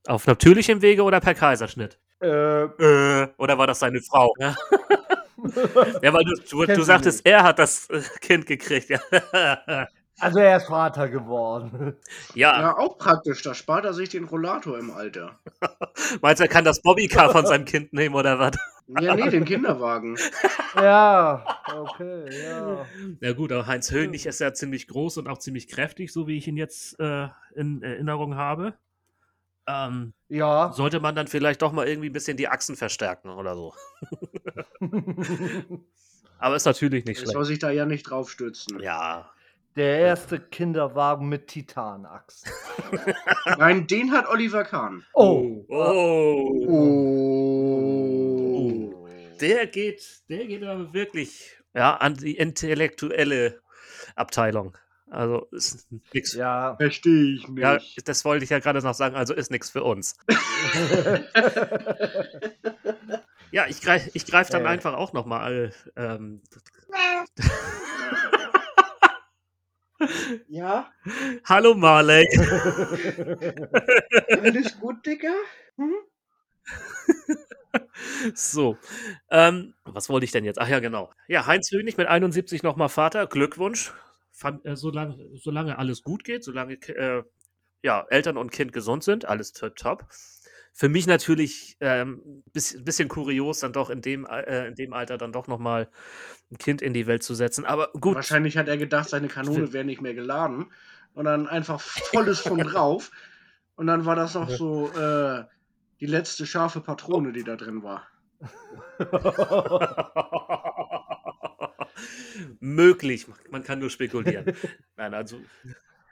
Auf 0.07 0.27
natürlichem 0.27 0.83
Wege 0.83 1.03
oder 1.03 1.21
per 1.21 1.35
Kaiserschnitt? 1.35 1.99
Äh, 2.23 2.65
Äh, 2.65 3.29
oder 3.39 3.59
war 3.59 3.67
das 3.67 3.79
seine 3.81 4.01
Frau? 4.01 4.33
Ja, 4.39 4.55
ja 6.03 6.13
weil 6.13 6.25
du, 6.25 6.35
du, 6.49 6.67
du 6.67 6.83
sagtest, 6.83 7.25
er 7.25 7.43
hat 7.43 7.59
das 7.59 7.89
äh, 7.91 8.03
Kind 8.21 8.47
gekriegt. 8.47 8.91
Ja. 8.91 9.01
also 10.19 10.39
er 10.39 10.57
ist 10.57 10.67
Vater 10.67 11.09
geworden. 11.09 11.97
ja, 12.35 12.61
Ja, 12.61 12.77
auch 12.77 12.99
praktisch. 12.99 13.43
Da 13.43 13.55
spart 13.55 13.85
er 13.85 13.95
sich 13.95 14.09
den 14.11 14.25
Rollator 14.25 14.79
im 14.79 14.91
Alter. 14.91 15.39
meinst 16.21 16.41
du, 16.41 16.45
er 16.45 16.49
kann 16.49 16.65
das 16.65 16.83
Bobbycar 16.83 17.31
von 17.31 17.47
seinem 17.47 17.65
Kind 17.65 17.93
nehmen 17.93 18.15
oder 18.15 18.39
was? 18.39 18.57
Ja, 19.01 19.15
nee, 19.15 19.31
den 19.31 19.45
Kinderwagen. 19.45 20.19
Ja, 20.75 21.45
okay, 21.73 22.25
ja. 22.45 22.87
Ja 23.21 23.33
gut, 23.35 23.53
aber 23.53 23.67
Heinz 23.69 23.93
Hönig 23.93 24.27
ist 24.27 24.41
ja 24.41 24.53
ziemlich 24.53 24.89
groß 24.89 25.19
und 25.19 25.29
auch 25.29 25.39
ziemlich 25.39 25.69
kräftig, 25.69 26.13
so 26.13 26.27
wie 26.27 26.37
ich 26.37 26.49
ihn 26.49 26.57
jetzt 26.57 26.99
äh, 26.99 27.29
in 27.55 27.83
Erinnerung 27.83 28.35
habe. 28.35 28.75
Ähm, 29.71 30.13
Ja. 30.29 30.73
sollte 30.73 31.01
man 31.01 31.15
dann 31.15 31.27
vielleicht 31.29 31.63
doch 31.63 31.73
mal 31.73 31.87
irgendwie 31.89 32.09
ein 32.11 32.13
bisschen 32.13 32.37
die 32.37 32.49
Achsen 32.49 32.77
verstärken 32.77 33.31
oder 33.31 33.55
so. 33.55 33.75
Aber 36.39 36.57
ist 36.57 36.65
natürlich 36.65 37.05
nicht 37.05 37.19
schlecht. 37.19 37.33
soll 37.33 37.45
sich 37.45 37.59
da 37.59 37.71
ja 37.71 37.85
nicht 37.85 38.05
drauf 38.05 38.31
stützen. 38.31 38.81
Ja. 38.81 39.31
Der 39.77 39.99
erste 40.01 40.41
Kinderwagen 40.41 41.29
mit 41.29 41.47
Titanachs. 41.49 42.43
Nein, 43.59 43.87
den 43.87 44.11
hat 44.13 44.29
Oliver 44.29 44.65
Kahn. 44.65 45.05
Oh. 45.15 45.65
Oh. 45.69 46.67
Oh. 48.51 49.07
Der 49.41 49.67
geht, 49.69 50.23
der 50.29 50.47
geht 50.47 50.63
aber 50.65 50.93
wirklich 50.93 51.57
ja, 51.75 51.95
an 51.97 52.15
die 52.15 52.37
intellektuelle 52.37 53.61
Abteilung. 54.17 54.77
Also 55.11 55.49
ist 55.51 55.89
nichts. 56.15 56.35
Ja. 56.35 56.35
Ja. 56.35 56.77
Verstehe 56.77 57.35
ich 57.35 57.49
nicht. 57.49 58.09
das 58.09 58.25
wollte 58.25 58.45
ich 58.45 58.51
ja 58.51 58.61
gerade 58.61 58.81
noch 58.81 58.95
sagen, 58.95 59.17
also 59.17 59.35
ist 59.35 59.51
nichts 59.51 59.71
für 59.71 59.83
uns. 59.85 60.17
Ja, 63.53 63.67
ich 63.67 63.81
greife 63.83 64.11
ich 64.15 64.25
greif 64.27 64.49
dann 64.49 64.65
Äh. 64.65 64.69
einfach 64.69 64.95
auch 64.95 65.13
nochmal. 65.13 65.73
Ähm, 65.97 66.41
Ja, 70.49 70.91
Hallo 71.45 71.75
Marley. 71.75 72.27
alles 74.31 74.79
gut, 74.81 75.05
Digga? 75.05 75.29
Hm? 75.77 75.93
So, 78.35 78.77
ähm, 79.31 79.75
was 79.85 80.09
wollte 80.09 80.25
ich 80.25 80.33
denn 80.33 80.45
jetzt? 80.45 80.59
Ach 80.61 80.69
ja, 80.69 80.81
genau. 80.81 81.11
Ja, 81.29 81.47
Heinz 81.47 81.71
Hönig 81.71 81.97
mit 81.97 82.09
71 82.09 82.63
nochmal 82.63 82.89
Vater. 82.89 83.27
Glückwunsch. 83.27 83.93
Äh, 84.43 84.77
solange, 84.77 85.17
solange 85.35 85.79
alles 85.79 86.03
gut 86.03 86.25
geht, 86.25 86.45
solange 86.45 86.75
äh, 86.75 87.23
ja, 87.83 88.07
Eltern 88.11 88.37
und 88.37 88.51
Kind 88.53 88.73
gesund 88.73 89.05
sind, 89.05 89.25
alles 89.25 89.53
top. 89.53 89.77
top. 89.77 90.07
Für 90.73 90.89
mich 90.89 91.07
natürlich 91.07 91.77
ähm, 91.81 92.43
bisschen, 92.53 92.85
bisschen 92.85 93.09
kurios, 93.09 93.61
dann 93.61 93.73
doch 93.73 93.91
in 93.91 94.03
dem, 94.03 94.25
äh, 94.27 94.69
in 94.69 94.75
dem 94.77 94.93
Alter 94.93 95.19
dann 95.19 95.33
doch 95.33 95.47
nochmal 95.49 95.91
ein 96.51 96.59
Kind 96.59 96.81
in 96.81 96.95
die 96.95 97.07
Welt 97.07 97.23
zu 97.23 97.35
setzen. 97.35 97.65
Aber 97.65 97.91
gut. 98.01 98.15
Wahrscheinlich 98.15 98.57
hat 98.57 98.69
er 98.69 98.79
gedacht, 98.79 99.09
seine 99.09 99.29
Kanone 99.29 99.73
wäre 99.73 99.85
nicht 99.85 100.01
mehr 100.01 100.15
geladen. 100.15 100.73
Und 101.13 101.25
dann 101.25 101.49
einfach 101.49 101.81
volles 101.81 102.41
von 102.47 102.59
drauf. 102.59 103.11
Und 103.75 103.89
dann 103.89 104.05
war 104.07 104.15
das 104.15 104.35
noch 104.35 104.49
so 104.49 104.91
äh, 104.93 105.45
die 106.01 106.07
letzte 106.07 106.47
scharfe 106.47 106.81
Patrone, 106.81 107.33
die 107.33 107.45
da 107.45 107.57
drin 107.57 107.83
war. 107.83 108.07
Möglich, 112.61 113.27
man 113.51 113.63
kann 113.63 113.79
nur 113.79 113.91
spekulieren. 113.91 114.55
Nein, 114.97 115.15
also, 115.15 115.41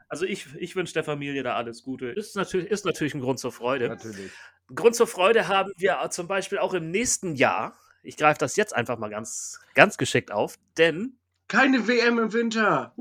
also 0.09 0.25
ich, 0.25 0.47
ich 0.59 0.77
wünsche 0.77 0.95
der 0.95 1.05
Familie 1.05 1.43
da 1.43 1.55
alles 1.55 1.83
Gute. 1.83 2.07
Ist 2.07 2.37
natürlich, 2.37 2.71
ist 2.71 2.85
natürlich 2.85 3.15
ein 3.15 3.21
Grund 3.21 3.39
zur 3.39 3.53
Freude. 3.53 3.89
Natürlich. 3.89 4.33
Grund 4.75 4.95
zur 4.95 5.07
Freude 5.07 5.49
haben 5.49 5.73
wir 5.77 5.99
zum 6.11 6.29
Beispiel 6.29 6.59
auch 6.59 6.75
im 6.75 6.91
nächsten 6.91 7.35
Jahr. 7.35 7.79
Ich 8.03 8.17
greife 8.17 8.39
das 8.39 8.57
jetzt 8.57 8.75
einfach 8.75 8.99
mal 8.99 9.11
ganz, 9.11 9.61
ganz 9.75 9.97
geschickt 9.97 10.31
auf, 10.31 10.57
denn, 10.77 11.19
Keine 11.49 11.89
WM 11.89 12.19
im 12.19 12.33
Winter. 12.33 12.95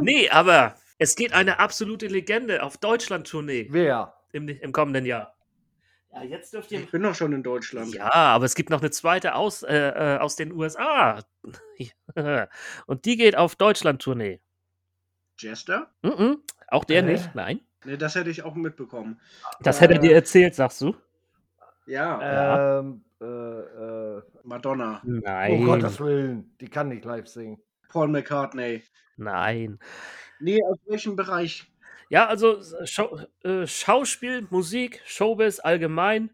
nee, 0.00 0.28
aber 0.28 0.76
es 0.98 1.14
geht 1.14 1.32
eine 1.32 1.58
absolute 1.58 2.06
Legende 2.06 2.62
auf 2.62 2.78
Deutschland-Tournee 2.78 3.68
Wer? 3.70 4.14
im, 4.32 4.48
im 4.48 4.72
kommenden 4.72 5.06
Jahr. 5.06 5.35
Ja, 6.16 6.22
jetzt 6.22 6.54
dürft 6.54 6.72
ihr. 6.72 6.80
Ich 6.80 6.90
bin 6.90 7.02
doch 7.02 7.14
schon 7.14 7.32
in 7.34 7.42
Deutschland. 7.42 7.92
Ja, 7.94 8.10
aber 8.10 8.46
es 8.46 8.54
gibt 8.54 8.70
noch 8.70 8.80
eine 8.80 8.90
zweite 8.90 9.34
aus, 9.34 9.62
äh, 9.62 9.74
äh, 9.76 10.18
aus 10.18 10.36
den 10.36 10.50
USA. 10.52 11.22
Und 12.86 13.04
die 13.04 13.16
geht 13.16 13.36
auf 13.36 13.54
Deutschland-Tournee. 13.56 14.40
Jester? 15.38 15.90
Mhm. 16.02 16.38
Auch 16.68 16.84
der 16.84 17.02
Hä? 17.04 17.12
nicht, 17.12 17.34
nein. 17.34 17.60
Ne, 17.84 17.98
das 17.98 18.14
hätte 18.14 18.30
ich 18.30 18.42
auch 18.42 18.54
mitbekommen. 18.54 19.20
Das 19.60 19.80
hätte 19.82 19.94
er 19.94 20.00
dir 20.00 20.12
Äh. 20.12 20.14
erzählt, 20.14 20.54
sagst 20.54 20.80
du? 20.80 20.96
Ja, 21.86 22.20
Ja. 22.20 22.78
Ähm, 22.80 23.04
äh, 23.20 23.24
äh, 23.24 24.22
Madonna, 24.42 25.00
Nein. 25.04 25.52
oh 25.52 25.64
Gottes 25.66 26.00
Willen, 26.00 26.54
die 26.60 26.68
kann 26.68 26.88
nicht 26.88 27.04
live 27.04 27.26
singen. 27.28 27.60
Paul 27.88 28.08
McCartney. 28.08 28.82
Nein. 29.16 29.78
Nee, 30.40 30.58
aus 30.64 30.78
welchem 30.86 31.14
Bereich? 31.16 31.70
Ja, 32.08 32.26
also 32.26 32.60
Schau 32.84 33.18
äh, 33.42 33.66
Schauspiel, 33.66 34.46
Musik, 34.50 35.02
Showbiz 35.04 35.58
allgemein. 35.58 36.30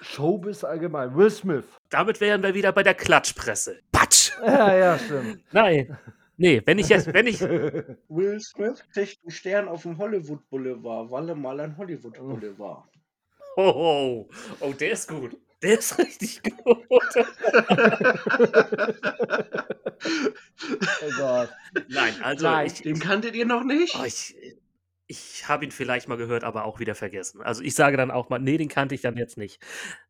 Showbiz 0.00 0.62
allgemein. 0.62 1.16
Will 1.16 1.30
Smith. 1.30 1.64
Damit 1.90 2.20
wären 2.20 2.42
wir 2.42 2.54
wieder 2.54 2.72
bei 2.72 2.82
der 2.82 2.94
Klatschpresse. 2.94 3.80
Patsch! 3.90 4.32
Ja, 4.44 4.76
ja, 4.76 4.98
stimmt. 4.98 5.42
Nein. 5.52 5.98
Nee, 6.36 6.62
wenn 6.64 6.78
ich 6.78 6.88
jetzt, 6.88 7.12
wenn 7.12 7.26
ich. 7.26 7.40
Will 8.08 8.38
Smith 8.40 8.84
kriegt 8.92 9.18
einen 9.22 9.30
Stern 9.30 9.68
auf 9.68 9.82
dem 9.82 9.96
Hollywood 9.98 10.48
Boulevard, 10.50 11.10
weil 11.10 11.28
er 11.30 11.34
mal 11.34 11.58
ein 11.60 11.76
Hollywood 11.76 12.14
Boulevard. 12.18 12.84
Oh, 13.56 13.62
oh, 13.74 14.28
oh, 14.60 14.72
der 14.74 14.90
ist 14.92 15.08
gut. 15.08 15.36
Der 15.62 15.78
ist 15.78 15.98
richtig 15.98 16.42
gut. 16.64 16.86
oh 16.90 17.00
Gott. 21.16 21.48
Nein, 21.88 22.14
also 22.22 22.46
Nein. 22.46 22.66
ich, 22.66 22.82
Den 22.82 22.98
kanntet 22.98 23.34
ihr 23.34 23.46
noch 23.46 23.64
nicht? 23.64 23.96
Oh, 23.98 24.04
ich, 24.04 24.36
ich 25.06 25.48
habe 25.48 25.64
ihn 25.64 25.70
vielleicht 25.70 26.08
mal 26.08 26.16
gehört, 26.16 26.44
aber 26.44 26.64
auch 26.64 26.80
wieder 26.80 26.94
vergessen. 26.94 27.42
Also 27.42 27.62
ich 27.62 27.74
sage 27.74 27.96
dann 27.96 28.10
auch 28.10 28.28
mal, 28.28 28.38
nee, 28.38 28.56
den 28.56 28.68
kannte 28.68 28.94
ich 28.94 29.00
dann 29.00 29.16
jetzt 29.16 29.38
nicht. 29.38 29.60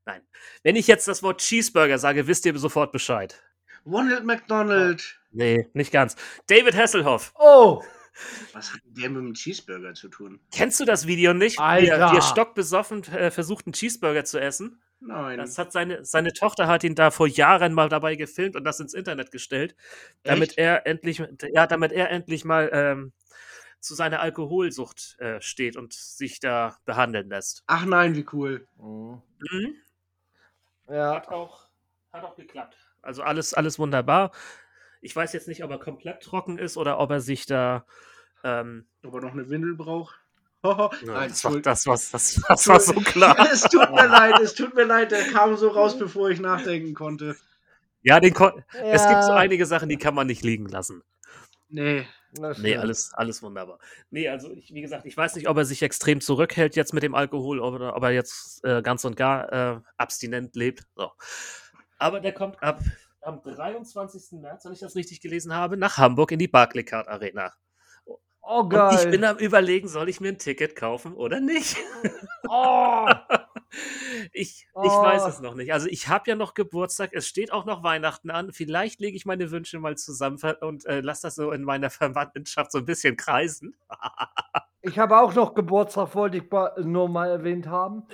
Nein. 0.05 0.23
Wenn 0.63 0.77
ich 0.77 0.87
jetzt 0.87 1.07
das 1.09 1.23
Wort 1.23 1.41
Cheeseburger 1.41 1.99
sage, 1.99 2.27
wisst 2.27 2.47
ihr 2.47 2.57
sofort 2.59 2.93
Bescheid. 2.93 3.43
Ronald 3.85 4.25
McDonald. 4.25 5.21
Nee, 5.31 5.69
nicht 5.75 5.93
ganz. 5.93 6.17
David 6.47 6.75
Hasselhoff. 6.77 7.33
Oh, 7.39 7.83
Was 8.53 8.73
hat 8.73 8.81
der 8.85 9.11
mit 9.11 9.23
dem 9.23 9.35
Cheeseburger 9.35 9.95
zu 9.95 10.09
tun? 10.09 10.41
Kennst 10.53 10.81
du 10.81 10.85
das 10.85 11.07
Video 11.07 11.35
nicht? 11.35 11.59
Er, 11.59 11.65
Alter. 11.65 12.13
wie 12.13 12.17
er 12.17 12.23
stockbesoffen 12.23 13.05
äh, 13.05 13.31
versucht, 13.31 13.67
einen 13.67 13.75
Cheeseburger 13.75 14.25
zu 14.25 14.39
essen. 14.39 14.81
Nein. 15.01 15.39
Das 15.39 15.59
hat 15.59 15.73
seine, 15.73 16.05
seine 16.05 16.33
Tochter 16.33 16.67
hat 16.67 16.83
ihn 16.83 16.95
da 16.95 17.11
vor 17.11 17.27
Jahren 17.27 17.75
mal 17.75 17.89
dabei 17.89 18.17
gefilmt 18.17 18.57
und 18.57 18.65
das 18.65 18.81
ins 18.81 18.95
Internet 18.95 19.31
gestellt, 19.31 19.77
damit 20.23 20.51
Echt? 20.51 20.59
er 20.59 20.87
endlich, 20.87 21.23
ja, 21.53 21.67
damit 21.67 21.93
er 21.93 22.11
endlich 22.11 22.45
mal 22.45 22.71
ähm, 22.73 23.13
zu 23.87 23.95
seiner 23.95 24.21
Alkoholsucht 24.21 25.17
äh, 25.21 25.41
steht 25.41 25.77
und 25.77 25.93
sich 25.93 26.41
da 26.41 26.77
behandeln 26.85 27.29
lässt. 27.29 27.63
Ach 27.67 27.85
nein, 27.87 28.15
wie 28.17 28.27
cool. 28.33 28.67
Mhm. 28.79 29.23
Mhm. 29.51 29.75
Ja. 30.89 31.15
Hat 31.17 31.29
auch, 31.29 31.69
hat 32.13 32.25
auch 32.25 32.37
geklappt. 32.37 32.77
Also 33.03 33.23
alles, 33.23 33.55
alles 33.55 33.79
wunderbar. 33.79 34.33
Ich 35.01 35.15
weiß 35.15 35.33
jetzt 35.33 35.49
nicht, 35.49 35.63
ob 35.63 35.71
er 35.71 35.79
komplett 35.79 36.23
trocken 36.23 36.59
ist 36.59 36.77
oder 36.77 36.99
ob 36.99 37.11
er 37.11 37.21
sich 37.21 37.47
da. 37.47 37.87
Ähm, 38.45 38.87
Ob 39.05 39.15
er 39.15 39.21
noch 39.23 39.33
eine 39.33 39.49
Windel 39.49 39.75
braucht? 39.75 40.15
Ja, 40.65 40.91
nein, 41.05 41.29
das, 41.29 41.45
war, 41.45 41.61
das, 41.61 41.87
was, 41.87 42.11
das, 42.11 42.43
das 42.49 42.67
war 42.67 42.81
so 42.81 42.93
klar. 43.01 43.39
es 43.53 43.63
tut 43.63 43.89
mir 43.93 44.09
leid, 44.09 44.41
es 44.41 44.53
tut 44.55 44.75
mir 44.75 44.83
leid, 44.85 45.13
der 45.13 45.23
kam 45.29 45.57
so 45.57 45.69
raus, 45.69 45.97
bevor 45.97 46.29
ich 46.31 46.41
nachdenken 46.41 46.93
konnte. 46.93 47.37
Ja, 48.03 48.19
den 48.19 48.35
kon 48.35 48.65
es 48.73 49.07
gibt 49.07 49.23
so 49.23 49.31
Ja. 49.31 49.37
einige 49.37 49.65
Sachen, 49.65 49.89
die 49.89 49.97
kann 49.97 50.15
man 50.15 50.27
nicht 50.27 50.43
liegen 50.43 50.67
lassen. 50.67 51.05
Nee. 51.69 52.07
Nee, 52.59 52.77
alles, 52.77 53.13
alles 53.15 53.43
wunderbar. 53.43 53.79
Nee, 54.11 54.29
also 54.29 54.51
ich, 54.53 54.73
wie 54.73 54.81
gesagt, 54.81 55.07
ich 55.07 55.17
weiß 55.17 55.35
nicht, 55.37 55.49
ob 55.49 55.57
er 55.57 55.65
sich 55.65 55.83
extrem 55.83 56.21
zurückhält 56.21 56.77
jetzt 56.77 56.93
mit 56.95 57.03
dem 57.03 57.15
Alkohol 57.15 57.61
oder 57.61 57.97
ob 57.97 58.03
er 58.03 58.11
jetzt 58.11 58.65
äh, 58.65 58.83
ganz 58.83 59.05
und 59.05 59.17
gar 59.17 59.53
äh, 59.53 59.81
abstinent 59.97 60.57
lebt. 60.57 60.85
So. 60.95 61.11
Aber 61.99 62.21
der 62.21 62.33
kommt 62.33 62.63
ab 62.63 62.81
am 63.23 63.43
23. 63.43 64.41
März, 64.41 64.65
wenn 64.65 64.73
ich 64.73 64.81
das 64.81 64.95
richtig 64.95 65.21
gelesen 65.21 65.55
habe, 65.55 65.77
nach 65.77 65.99
Hamburg 65.99 66.33
in 66.33 66.39
die 66.39 66.49
Barclaycard 66.49 67.09
Arena. 67.09 67.53
Oh, 68.41 68.61
Und 68.61 68.71
geil. 68.71 68.97
ich 69.03 69.11
bin 69.11 69.25
am 69.25 69.39
überlegen, 69.39 69.89
soll 69.89 70.09
ich 70.09 70.21
mir 70.21 70.29
ein 70.29 70.39
Ticket 70.39 70.77
kaufen 70.77 71.15
oder 71.15 71.41
nicht? 71.41 71.77
oh, 72.49 73.09
ich, 74.33 74.67
ich 74.83 74.91
weiß 74.93 75.23
Oh. 75.25 75.29
es 75.29 75.41
noch 75.41 75.55
nicht. 75.55 75.73
Also 75.73 75.89
ich 75.89 76.09
habe 76.09 76.29
ja 76.31 76.37
noch 76.37 76.55
Geburtstag, 76.55 77.11
es 77.13 77.27
steht 77.27 77.53
auch 77.53 77.65
noch 77.65 77.83
Weihnachten 77.83 78.31
an. 78.31 78.53
Vielleicht 78.53 79.01
lege 79.01 79.17
ich 79.17 79.27
meine 79.27 79.51
Wünsche 79.51 79.79
mal 79.79 79.97
zusammen 79.97 80.39
und 80.61 80.87
äh, 80.87 81.01
lasse 81.01 81.23
das 81.23 81.35
so 81.37 81.53
in 81.53 81.63
meiner 81.63 81.91
Verwandtschaft 81.91 82.73
so 82.73 82.79
ein 82.79 82.85
bisschen 82.85 83.17
kreisen. 83.17 83.77
ich 84.83 84.99
habe 84.99 85.19
auch 85.19 85.35
noch 85.35 85.55
Geburtstag, 85.55 86.15
wollte 86.15 86.39
ich 86.39 86.45
nur 86.85 87.09
mal 87.09 87.31
erwähnt 87.31 87.67
haben. 87.67 88.05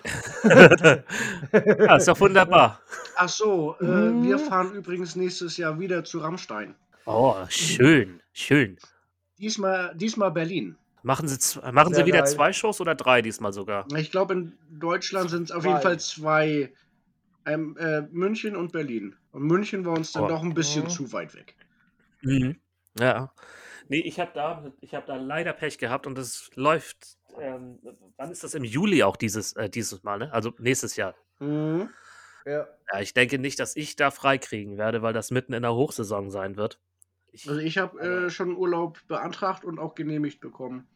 ja, 0.44 1.96
ist 1.96 2.08
doch 2.08 2.20
wunderbar. 2.20 2.80
Ach 3.16 3.28
so, 3.28 3.76
äh, 3.80 3.84
wir 3.86 4.38
Mhm. 4.38 4.40
fahren 4.40 4.72
übrigens 4.74 5.16
nächstes 5.16 5.56
Jahr 5.56 5.78
wieder 5.78 6.04
zu 6.04 6.18
Rammstein. 6.20 6.74
Oh, 7.06 7.34
schön, 7.48 8.20
schön. 8.32 8.78
Diesmal, 9.38 9.92
diesmal 9.96 10.30
Berlin. 10.30 10.76
Machen 11.02 11.26
Sie, 11.28 11.60
machen 11.72 11.94
Sie 11.94 12.06
wieder 12.06 12.18
geil. 12.18 12.26
zwei 12.28 12.52
Shows 12.52 12.80
oder 12.80 12.94
drei 12.94 13.22
diesmal 13.22 13.52
sogar? 13.52 13.86
Ich 13.96 14.10
glaube, 14.10 14.34
in 14.34 14.52
Deutschland 14.70 15.30
sind 15.30 15.44
es 15.44 15.50
auf 15.50 15.64
jeden. 15.64 15.80
Fall 15.80 15.98
zwei. 15.98 16.72
Ähm, 17.44 17.76
äh, 17.76 18.02
München 18.02 18.54
und 18.54 18.70
Berlin. 18.70 19.16
Und 19.32 19.42
München 19.42 19.84
war 19.84 19.94
uns 19.96 20.12
dann 20.12 20.24
Oh. 20.24 20.28
doch 20.28 20.42
ein 20.42 20.54
bisschen 20.54 20.84
Mhm. 20.84 20.88
zu 20.90 21.12
weit 21.12 21.34
weg. 21.34 21.56
Mhm. 22.20 22.60
Ja. 23.00 23.32
Nee, 23.88 23.98
ich 24.00 24.20
habe 24.20 24.30
da, 24.32 24.72
ich 24.80 24.94
hab 24.94 25.06
da 25.06 25.16
leider 25.16 25.52
Pech 25.52 25.78
gehabt 25.78 26.06
und 26.06 26.16
es 26.18 26.50
läuft. 26.54 27.16
Ähm, 27.40 27.80
wann 28.16 28.30
ist 28.30 28.44
das 28.44 28.54
im 28.54 28.62
Juli 28.62 29.02
auch 29.02 29.16
dieses, 29.16 29.54
äh, 29.54 29.68
dieses 29.68 30.04
Mal, 30.04 30.18
ne? 30.18 30.32
Also 30.32 30.52
nächstes 30.58 30.94
Jahr. 30.94 31.16
Mhm. 31.40 31.88
Ja. 32.46 32.68
Ja, 32.92 33.00
ich 33.00 33.12
denke 33.12 33.38
nicht, 33.40 33.58
dass 33.58 33.74
ich 33.74 33.96
da 33.96 34.10
freikriegen 34.12 34.76
werde, 34.76 35.02
weil 35.02 35.12
das 35.12 35.32
mitten 35.32 35.52
in 35.52 35.62
der 35.62 35.74
Hochsaison 35.74 36.30
sein 36.30 36.56
wird. 36.56 36.78
Ich, 37.32 37.48
Also 37.48 37.58
ich 37.60 37.78
habe 37.78 37.98
äh, 38.00 38.30
schon 38.30 38.54
Urlaub 38.56 39.00
beantragt 39.08 39.64
und 39.64 39.78
auch 39.80 39.94
genehmigt 39.96 40.40
bekommen. 40.40 40.86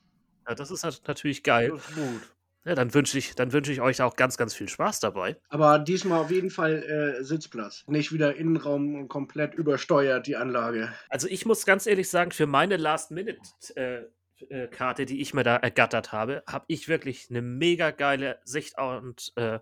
Ja, 0.49 0.55
das 0.55 0.71
ist 0.71 0.83
nat- 0.85 1.03
natürlich 1.07 1.43
geil. 1.43 1.71
Das 1.71 1.89
ist 1.89 1.95
gut. 1.95 2.23
Ja, 2.65 2.75
dann 2.75 2.93
wünsche 2.95 3.17
ich, 3.17 3.35
dann 3.37 3.53
wünsche 3.53 3.71
ich 3.73 3.81
euch 3.81 4.03
auch 4.03 4.17
ganz, 4.17 4.37
ganz 4.37 4.53
viel 4.53 4.69
Spaß 4.69 4.99
dabei. 4.99 5.37
Aber 5.49 5.79
diesmal 5.79 6.19
auf 6.21 6.33
jeden 6.33 6.51
Fall 6.51 7.17
äh, 7.21 7.23
Sitzplatz. 7.23 7.85
Nicht 7.87 8.11
wieder 8.13 8.35
Innenraum 8.35 8.97
und 8.97 9.09
komplett 9.09 9.55
übersteuert, 9.55 10.27
die 10.27 10.35
Anlage. 10.37 10.93
Also 11.09 11.29
ich 11.29 11.47
muss 11.47 11.65
ganz 11.65 11.87
ehrlich 11.87 12.11
sagen, 12.11 12.33
für 12.33 12.47
meine 12.49 12.77
Last-Minute-Karte, 12.77 15.07
die 15.07 15.21
ich 15.21 15.33
mir 15.33 15.45
da 15.45 15.55
ergattert 15.57 16.11
habe, 16.13 16.43
habe 16.49 16.65
ich 16.69 16.89
wirklich 16.89 17.29
eine 17.31 17.41
mega 17.43 17.93
geile 17.93 18.41
Sicht 18.45 18.77
und 18.79 19.33
äh, 19.37 19.41
einen 19.43 19.61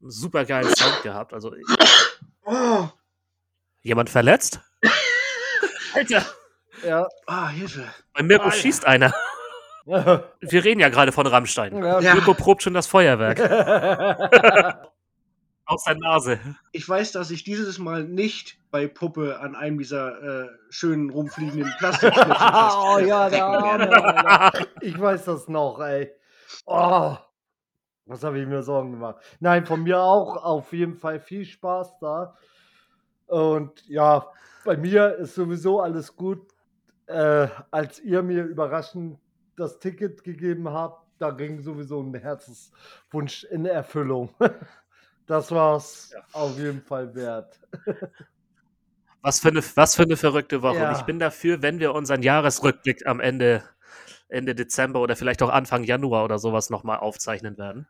super 0.00 0.44
geilen 0.46 0.74
Sound 0.74 1.02
gehabt. 1.02 1.34
Also 1.34 1.54
Oh, 2.44 2.88
jemand 3.82 4.08
verletzt? 4.08 4.60
Alter, 5.94 6.24
Ja. 6.86 7.06
ah, 7.26 7.48
Hilfe. 7.50 7.84
bei 8.14 8.22
Mirko 8.22 8.44
Alter. 8.46 8.56
schießt 8.56 8.86
einer. 8.86 9.12
Wir 10.40 10.64
reden 10.64 10.80
ja 10.80 10.88
gerade 10.88 11.12
von 11.12 11.26
Rammstein. 11.28 11.76
Ja. 11.82 12.00
Mirko 12.00 12.34
probt 12.34 12.62
schon 12.62 12.74
das 12.74 12.88
Feuerwerk 12.88 13.38
aus 15.64 15.84
der 15.84 15.94
Nase. 15.94 16.40
Ich 16.72 16.88
weiß, 16.88 17.12
dass 17.12 17.30
ich 17.30 17.44
dieses 17.44 17.78
Mal 17.78 18.02
nicht 18.02 18.58
bei 18.72 18.88
Puppe 18.88 19.38
an 19.38 19.54
einem 19.54 19.78
dieser 19.78 20.44
äh, 20.44 20.48
schönen 20.70 21.10
rumfliegenden 21.10 21.72
Plastikschnitzel 21.78 22.32
oh 22.36 22.98
ja, 22.98 23.30
der 23.30 23.46
feststecken 23.46 24.26
Arme. 24.26 24.66
Ich 24.80 25.00
weiß 25.00 25.24
das 25.26 25.46
noch, 25.46 25.78
ey. 25.78 26.10
Oh, 26.64 27.16
was 28.06 28.24
habe 28.24 28.40
ich 28.40 28.46
mir 28.46 28.62
Sorgen 28.62 28.90
gemacht? 28.90 29.18
Nein, 29.38 29.66
von 29.66 29.84
mir 29.84 30.00
auch 30.00 30.36
auf 30.42 30.72
jeden 30.72 30.96
Fall 30.96 31.20
viel 31.20 31.44
Spaß 31.44 31.98
da. 32.00 32.36
Und 33.26 33.86
ja, 33.88 34.26
bei 34.64 34.76
mir 34.76 35.14
ist 35.14 35.36
sowieso 35.36 35.80
alles 35.80 36.16
gut. 36.16 36.40
Äh, 37.06 37.46
als 37.70 38.00
ihr 38.00 38.22
mir 38.22 38.42
überraschend 38.42 39.20
das 39.56 39.78
Ticket 39.78 40.22
gegeben 40.24 40.68
habt, 40.70 41.02
da 41.18 41.30
ging 41.30 41.60
sowieso 41.62 42.00
ein 42.02 42.14
Herzenswunsch 42.14 43.44
in 43.44 43.66
Erfüllung. 43.66 44.30
Das 45.28 45.50
war's 45.50 46.12
Ja. 46.14 46.20
auf 46.34 46.56
jeden 46.56 46.80
Fall 46.82 47.12
wert. 47.16 47.58
Was 49.22 49.40
für 49.40 49.48
eine, 49.48 49.60
was 49.74 49.96
für 49.96 50.04
eine 50.04 50.16
verrückte 50.16 50.62
Woche. 50.62 50.76
Ja. 50.76 50.90
Und 50.90 50.98
ich 50.98 51.02
bin 51.02 51.18
dafür, 51.18 51.62
wenn 51.62 51.80
wir 51.80 51.92
unseren 51.94 52.22
Jahresrückblick 52.22 53.06
am 53.08 53.18
Ende, 53.18 53.64
Ende 54.28 54.54
Dezember 54.54 55.00
oder 55.00 55.16
vielleicht 55.16 55.42
auch 55.42 55.50
Anfang 55.50 55.82
Januar 55.82 56.22
oder 56.24 56.38
sowas 56.38 56.70
nochmal 56.70 56.98
aufzeichnen 56.98 57.58
werden, 57.58 57.88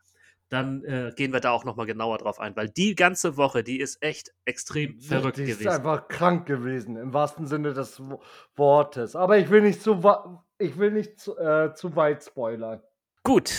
dann 0.49 0.83
äh, 0.85 1.11
gehen 1.15 1.31
wir 1.31 1.39
da 1.39 1.51
auch 1.51 1.63
nochmal 1.63 1.85
genauer 1.85 2.17
drauf 2.17 2.39
ein, 2.39 2.55
weil 2.55 2.69
die 2.69 2.95
ganze 2.95 3.37
Woche, 3.37 3.63
die 3.63 3.79
ist 3.79 4.01
echt 4.01 4.33
extrem 4.45 4.99
verrückt 4.99 5.37
die 5.37 5.43
ist 5.43 5.59
gewesen. 5.59 5.75
einfach 5.75 6.07
krank 6.07 6.47
gewesen, 6.47 6.95
im 6.97 7.13
wahrsten 7.13 7.45
Sinne 7.45 7.73
des 7.75 7.99
Wo- 7.99 8.21
Wortes. 8.55 9.15
Aber 9.15 9.37
ich 9.37 9.51
will 9.51 9.61
nicht 9.61 9.83
zu, 9.83 10.01
wa- 10.03 10.43
ich 10.59 10.77
will 10.77 10.91
nicht 10.91 11.19
zu, 11.19 11.37
äh, 11.37 11.73
zu 11.73 11.95
weit 11.95 12.23
spoilern. 12.23 12.81
Gut. 13.23 13.51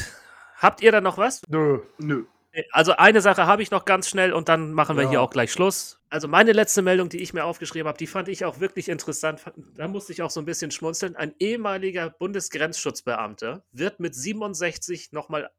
Habt 0.57 0.81
ihr 0.83 0.91
da 0.93 1.01
noch 1.01 1.19
was? 1.19 1.43
Nö. 1.49 1.81
Nö. 1.99 2.25
Also 2.73 2.93
eine 2.97 3.21
Sache 3.21 3.47
habe 3.47 3.63
ich 3.63 3.71
noch 3.71 3.85
ganz 3.85 4.09
schnell 4.09 4.33
und 4.33 4.49
dann 4.49 4.73
machen 4.73 4.97
wir 4.97 5.05
Ja. 5.05 5.11
hier 5.11 5.23
auch 5.23 5.31
gleich 5.31 5.53
Schluss. 5.53 6.01
Also 6.11 6.27
meine 6.27 6.53
letzte 6.53 6.83
Meldung, 6.83 7.09
die 7.09 7.19
ich 7.19 7.33
mir 7.33 7.45
aufgeschrieben 7.45 7.87
habe, 7.87 7.99
die 7.99 8.07
fand 8.09 8.27
ich 8.29 8.45
auch 8.45 8.59
wirklich 8.59 8.89
interessant. 8.89 9.43
Da 9.77 9.87
musste 9.87 10.13
ich 10.13 10.23
auch 10.23 10.31
so 10.31 10.41
ein 10.41 10.47
bisschen 10.47 10.71
schmunzeln. 10.73 11.15
Ein 11.15 11.35
ehemaliger 11.39 12.11
Bundesgrenzschutzbeamter 12.11 13.63
wird 13.73 14.01
mit 14.01 14.15
67 14.15 15.13
nochmal 15.13 15.51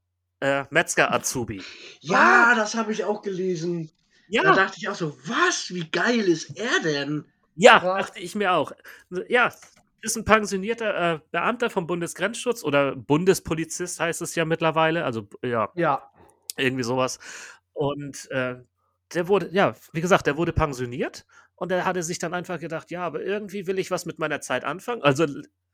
äh, 0.41 0.65
Metzger-Azubi. 0.71 1.61
Ja, 2.01 2.53
das 2.55 2.75
habe 2.75 2.91
ich 2.91 3.03
auch 3.05 3.21
gelesen. 3.21 3.91
Da 4.31 4.43
Ja, 4.43 4.53
dachte 4.55 4.75
ich 4.77 4.89
auch 4.89 4.95
so, 4.95 5.17
was? 5.25 5.69
Wie 5.73 5.89
geil 5.89 6.19
ist 6.21 6.57
er 6.57 6.79
denn? 6.83 7.25
ja, 7.55 7.79
dachte 7.79 8.19
ich 8.19 8.35
mir 8.35 8.53
auch. 8.53 8.71
Ja, 9.27 9.53
ist 10.01 10.15
ein 10.17 10.25
pensionierter 10.25 11.13
äh, 11.15 11.19
Beamter 11.31 11.69
vom 11.69 11.87
Bundesgrenzschutz 11.87 12.63
oder 12.63 12.95
Bundespolizist 12.95 13.99
heißt 13.99 14.21
es 14.21 14.35
ja 14.35 14.45
mittlerweile. 14.45 15.05
Also 15.05 15.27
ja, 15.43 15.69
Ja. 15.75 16.11
irgendwie 16.57 16.83
sowas. 16.83 17.19
Und 17.73 18.29
äh, 18.31 18.55
der 19.13 19.27
wurde, 19.27 19.49
ja, 19.51 19.75
wie 19.93 20.01
gesagt, 20.01 20.27
der 20.27 20.37
wurde 20.37 20.53
pensioniert 20.53 21.25
und 21.55 21.71
er 21.71 21.85
hatte 21.85 22.03
sich 22.03 22.19
dann 22.19 22.33
einfach 22.33 22.59
gedacht, 22.59 22.91
ja, 22.91 23.01
aber 23.05 23.21
irgendwie 23.21 23.67
will 23.67 23.79
ich 23.79 23.91
was 23.91 24.05
mit 24.05 24.19
meiner 24.19 24.41
Zeit 24.41 24.63
anfangen. 24.63 25.01
Also 25.03 25.25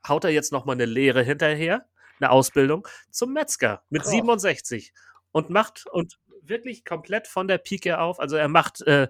haut 0.08 0.24
er 0.24 0.30
jetzt 0.32 0.52
nochmal 0.52 0.76
eine 0.76 0.86
Lehre 0.86 1.24
hinterher, 1.24 1.86
eine 2.20 2.30
Ausbildung 2.32 2.88
zum 3.12 3.34
Metzger 3.34 3.84
mit 3.90 4.04
Krass. 4.04 4.12
67 4.12 4.94
und 5.32 5.50
macht 5.50 5.86
und 5.92 6.20
wirklich 6.42 6.86
komplett 6.86 7.28
von 7.28 7.48
der 7.48 7.58
Pike 7.58 8.00
auf. 8.00 8.20
Also 8.20 8.36
er 8.36 8.48
macht, 8.48 8.82
äh, 8.82 9.08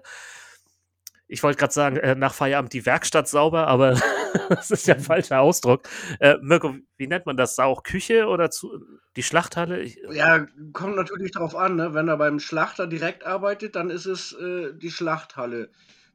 ich 1.28 1.42
wollte 1.42 1.58
gerade 1.58 1.72
sagen, 1.72 1.96
äh, 1.96 2.14
nach 2.14 2.34
Feierabend 2.34 2.72
die 2.72 2.86
Werkstatt 2.86 3.28
sauber, 3.28 3.66
aber 3.66 3.94
das 4.48 4.70
ist 4.70 4.86
ja 4.86 4.94
ein 4.94 5.00
falscher 5.00 5.40
Ausdruck. 5.40 5.88
Äh, 6.20 6.36
Mirko, 6.40 6.74
wie 6.96 7.06
nennt 7.06 7.26
man 7.26 7.36
das? 7.36 7.58
Auch 7.58 7.82
Küche 7.82 8.26
oder 8.26 8.50
zu, 8.50 8.80
die 9.16 9.22
Schlachthalle? 9.22 9.80
Ich, 9.80 9.98
Ja, 10.10 10.46
kommt 10.72 10.96
natürlich 10.96 11.32
darauf 11.32 11.56
an, 11.56 11.76
ne? 11.76 11.94
wenn 11.94 12.08
er 12.08 12.16
beim 12.16 12.38
Schlachter 12.38 12.86
direkt 12.86 13.26
arbeitet, 13.26 13.76
dann 13.76 13.90
ist 13.90 14.06
es 14.06 14.32
äh, 14.32 14.72
die 14.74 14.90
Schlachthalle. 14.90 15.70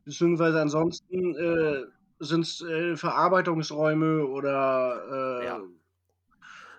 Beziehungsweise 0.06 0.62
ansonsten 0.62 1.36
äh, 1.36 1.84
sind 2.19 2.41
es 2.41 2.62
äh, 2.62 2.95
Verarbeitungsräume 2.95 4.26
oder 4.26 5.41
äh, 5.41 5.45
Ja. 5.45 5.60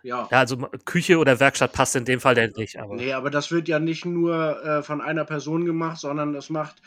ja. 0.02 0.28
Ja, 0.30 0.38
also 0.38 0.56
Küche 0.84 1.18
oder 1.18 1.38
Werkstatt 1.38 1.72
passt 1.72 1.96
in 1.96 2.04
dem 2.04 2.20
Fall 2.20 2.50
nicht. 2.56 2.78
Aber 2.80 2.94
Nee, 2.96 3.12
aber 3.12 3.30
das 3.30 3.52
wird 3.52 3.68
ja 3.68 3.78
nicht 3.78 4.04
nur 4.04 4.64
äh, 4.64 4.82
von 4.82 5.00
einer 5.00 5.24
Person 5.24 5.64
gemacht, 5.64 5.98
sondern 5.98 6.32
das 6.32 6.50
macht, 6.50 6.82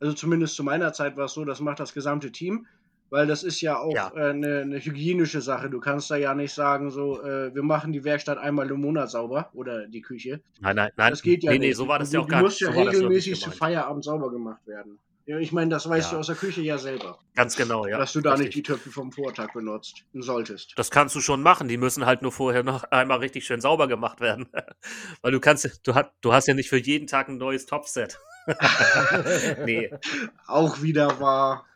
also 0.00 0.14
zumindest 0.14 0.56
zu 0.56 0.64
meiner 0.64 0.92
Zeit 0.92 1.16
war 1.16 1.26
es 1.26 1.34
so, 1.34 1.44
das 1.44 1.60
macht 1.60 1.78
das 1.80 1.92
gesamte 1.94 2.32
Team, 2.32 2.66
weil 3.10 3.26
das 3.26 3.42
ist 3.42 3.60
ja 3.60 3.78
auch 3.78 3.92
Ja. 3.94 4.12
äh, 4.14 4.30
eine, 4.30 4.60
eine 4.60 4.78
hygienische 4.78 5.40
Sache. 5.40 5.68
Du 5.68 5.80
kannst 5.80 6.10
da 6.10 6.16
ja 6.16 6.34
nicht 6.34 6.52
sagen, 6.52 6.90
so, 6.90 7.20
äh, 7.22 7.54
wir 7.54 7.62
machen 7.62 7.92
die 7.92 8.04
Werkstatt 8.04 8.38
einmal 8.38 8.70
im 8.70 8.80
Monat 8.80 9.10
sauber 9.10 9.50
oder 9.52 9.86
die 9.88 10.00
Küche. 10.00 10.40
nein, 10.60 10.76
nein, 10.76 10.90
nein. 10.96 11.10
Das 11.10 11.22
geht 11.22 11.42
ja 11.42 11.50
nee, 11.50 11.58
nicht. 11.58 11.68
nee, 11.68 11.72
so 11.74 11.88
war 11.88 11.98
das 11.98 12.10
die, 12.10 12.14
ja 12.16 12.20
auch 12.22 12.28
gar 12.28 12.40
muss 12.42 12.52
nicht. 12.52 12.60
ja 12.62 12.72
So 12.72 12.76
war 12.78 12.84
das 12.84 12.94
ja 12.94 12.98
regelmäßig 13.00 13.32
nicht 13.32 13.42
zu. 13.42 13.50
Feierabend 13.50 14.04
sauber 14.04 14.30
gemacht 14.30 14.66
werden. 14.66 14.98
Ja, 15.26 15.38
ich 15.38 15.52
meine, 15.52 15.70
das 15.70 15.88
weißt 15.88 16.08
Ja. 16.08 16.14
du 16.14 16.20
aus 16.20 16.26
der 16.26 16.34
Küche 16.34 16.60
ja 16.62 16.76
selber, 16.78 17.18
Ganz 17.36 17.54
genau, 17.54 17.86
ja. 17.86 17.98
dass 17.98 18.12
du 18.14 18.20
da 18.20 18.30
nicht 18.32 18.46
richtig. 18.48 18.54
die 18.54 18.72
Töpfe 18.72 18.90
vom 18.90 19.12
Vortag 19.12 19.52
benutzt 19.52 20.04
solltest. 20.14 20.72
Das 20.76 20.90
kannst 20.90 21.14
du 21.14 21.20
schon 21.20 21.42
machen. 21.42 21.68
Die 21.68 21.76
müssen 21.76 22.04
halt 22.06 22.22
nur 22.22 22.32
vorher 22.32 22.62
noch 22.64 22.84
einmal 22.90 23.18
richtig 23.18 23.44
schön 23.44 23.60
sauber 23.60 23.86
gemacht 23.86 24.20
werden. 24.20 24.48
Weil 25.22 25.30
du 25.32 25.38
kannst, 25.40 25.80
du, 25.84 25.94
hast, 25.94 26.06
du 26.20 26.32
hast 26.32 26.48
ja 26.48 26.54
nicht 26.54 26.68
für 26.68 26.78
jeden 26.78 27.06
Tag 27.06 27.28
ein 27.28 27.36
neues 27.38 27.66
Topset. 27.66 28.18
nee, 29.64 29.90
Auch 30.46 30.82
wieder 30.82 31.20
wahr. 31.20 31.66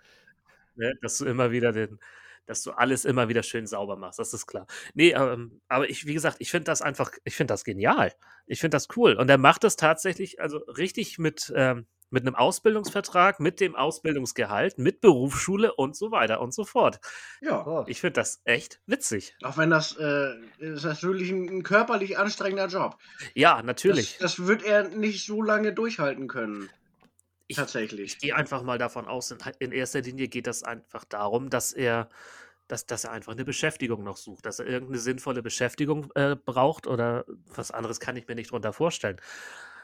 ne, 0.75 0.95
dass 1.03 1.19
du 1.19 1.27
immer 1.27 1.51
wieder 1.51 1.73
den, 1.73 1.99
dass 2.47 2.63
du 2.63 2.73
alles 2.73 3.05
immer 3.05 3.29
wieder 3.29 3.43
schön 3.43 3.67
sauber 3.67 3.97
machst. 3.97 4.19
Das 4.19 4.35
ist 4.35 4.47
klar. 4.47 4.67
Nee, 4.95 5.13
ähm, 5.13 5.61
aber 5.69 5.89
ich, 5.89 6.07
wie 6.07 6.15
gesagt, 6.15 6.37
ich 6.41 6.51
finde 6.51 6.65
das 6.67 6.83
einfach, 6.83 7.13
ich 7.25 7.37
finde 7.37 7.53
das 7.55 7.65
genial. 7.65 8.13
Ich 8.47 8.61
finde 8.61 8.77
das 8.77 8.89
cool. 8.97 9.15
Und 9.15 9.31
er 9.31 9.39
macht 9.39 9.65
das 9.65 9.77
tatsächlich, 9.77 10.41
also 10.41 10.59
richtig 10.59 11.19
mit, 11.19 11.53
ähm, 11.57 11.87
mit 12.15 12.25
einem 12.27 12.35
Ausbildungsvertrag, 12.37 13.41
mit 13.41 13.61
dem 13.61 13.75
Ausbildungsgehalt, 13.77 14.79
mit 14.79 15.01
Berufsschule 15.01 15.75
und 15.75 15.97
so 15.97 16.11
weiter 16.11 16.41
und 16.41 16.55
so 16.55 16.65
fort. 16.65 17.01
Ja. 17.43 17.63
Gott. 17.63 17.89
Ich 17.89 18.01
finde 18.01 18.15
das 18.15 18.41
echt 18.45 18.81
witzig. 18.87 19.37
Auch 19.43 19.59
wenn 19.59 19.69
das, 19.71 19.97
äh, 19.99 20.35
ist 20.59 20.85
natürlich 20.85 21.31
ein, 21.31 21.49
ein 21.49 21.63
körperlich 21.63 22.17
anstrengender 22.17 22.69
Job. 22.69 22.97
Ja, 23.35 23.63
natürlich. 23.63 24.19
Das, 24.19 24.37
das 24.37 24.47
wird 24.47 24.63
er 24.63 24.89
nicht 24.89 25.27
so 25.27 25.43
lange 25.43 25.73
durchhalten 25.75 26.29
können. 26.29 26.71
Ich- 27.47 27.57
Tatsächlich. 27.57 28.13
Ich 28.15 28.19
gehe 28.21 28.35
einfach 28.35 28.63
mal 28.63 28.79
davon 28.79 29.07
aus, 29.07 29.31
in, 29.31 29.39
in 29.59 29.73
erster 29.73 30.01
Linie 30.01 30.29
geht 30.29 30.47
das 30.47 30.63
einfach 30.63 31.05
darum, 31.05 31.51
dass 31.51 31.73
er, 31.73 32.09
dass, 32.69 32.87
dass 32.87 33.05
er 33.05 33.13
einfach 33.13 33.33
eine 33.33 33.45
Beschäftigung 33.45 34.03
noch 34.05 34.17
sucht, 34.17 34.47
dass 34.47 34.59
er 34.59 34.67
irgendeine 34.67 34.99
sinnvolle 34.99 35.43
Beschäftigung 35.43 36.11
äh, 36.15 36.37
braucht 36.37 36.87
oder 36.87 37.25
was 37.55 37.71
anderes 37.71 38.01
kann 38.01 38.17
ich 38.17 38.27
mir 38.27 38.35
nicht 38.35 38.51
drunter 38.51 38.73
vorstellen. 38.73 39.17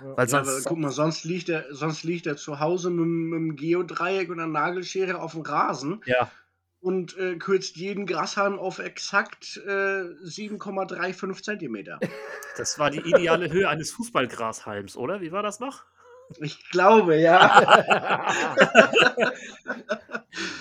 Ja. 0.01 0.17
Weil 0.17 0.29
Ja, 0.29 0.39
aber 0.39 0.51
sonst, 0.51 0.65
guck 0.65 0.79
mal, 0.79 0.91
sonst 0.91 1.25
liegt 1.25 1.49
er, 1.51 1.67
sonst 1.75 2.05
liegt 2.05 2.27
er 2.27 2.37
zu 2.37 2.59
Hause 2.61 2.91
mit, 2.91 3.07
mit 3.07 3.37
einem 3.37 3.57
Geodreieck 3.57 4.31
und 4.31 4.41
einer 4.41 4.51
Nagelschere 4.51 5.21
auf 5.21 5.33
dem 5.33 5.43
Rasen 5.43 6.01
ja, 6.07 6.31
und 6.81 7.17
äh, 7.19 7.37
kürzt 7.37 7.77
jeden 7.77 8.07
Grashahn 8.07 8.59
auf 8.59 8.79
exakt 8.79 9.61
äh, 9.67 9.69
7,35 9.71 11.43
Zentimeter. 11.43 11.99
das 12.57 12.79
war 12.79 12.91
die 12.91 13.01
ideale 13.01 13.51
Höhe 13.51 13.69
eines 13.69 13.91
Fußballgrashalms, 13.93 14.97
oder? 14.97 15.21
Wie 15.21 15.33
war 15.33 15.43
das 15.43 15.61
noch? 15.61 15.85
Ich 16.39 16.71
glaube, 16.71 17.17
ja. 17.17 18.23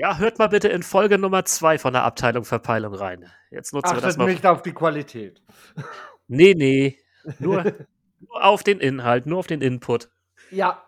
Ja, 0.00 0.16
hört 0.16 0.38
mal 0.38 0.46
bitte 0.46 0.68
in 0.68 0.82
Folge 0.82 1.18
Nummer 1.18 1.44
zwei 1.44 1.76
von 1.76 1.92
der 1.92 2.04
Abteilung 2.04 2.46
Verpeilung 2.46 2.94
rein. 2.94 3.30
Jetzt 3.50 3.74
nutzen 3.74 3.90
wir 3.90 4.00
das 4.00 4.04
Achtet 4.04 4.18
mal. 4.18 4.30
nicht 4.30 4.46
auf 4.46 4.62
die 4.62 4.72
Qualität. 4.72 5.42
Nee, 6.32 6.54
nee. 6.56 6.96
Nur, 7.40 7.64
nur 8.20 8.44
auf 8.44 8.62
den 8.62 8.78
Inhalt, 8.78 9.26
nur 9.26 9.40
auf 9.40 9.48
den 9.48 9.60
Input. 9.62 10.08
Ja. 10.52 10.84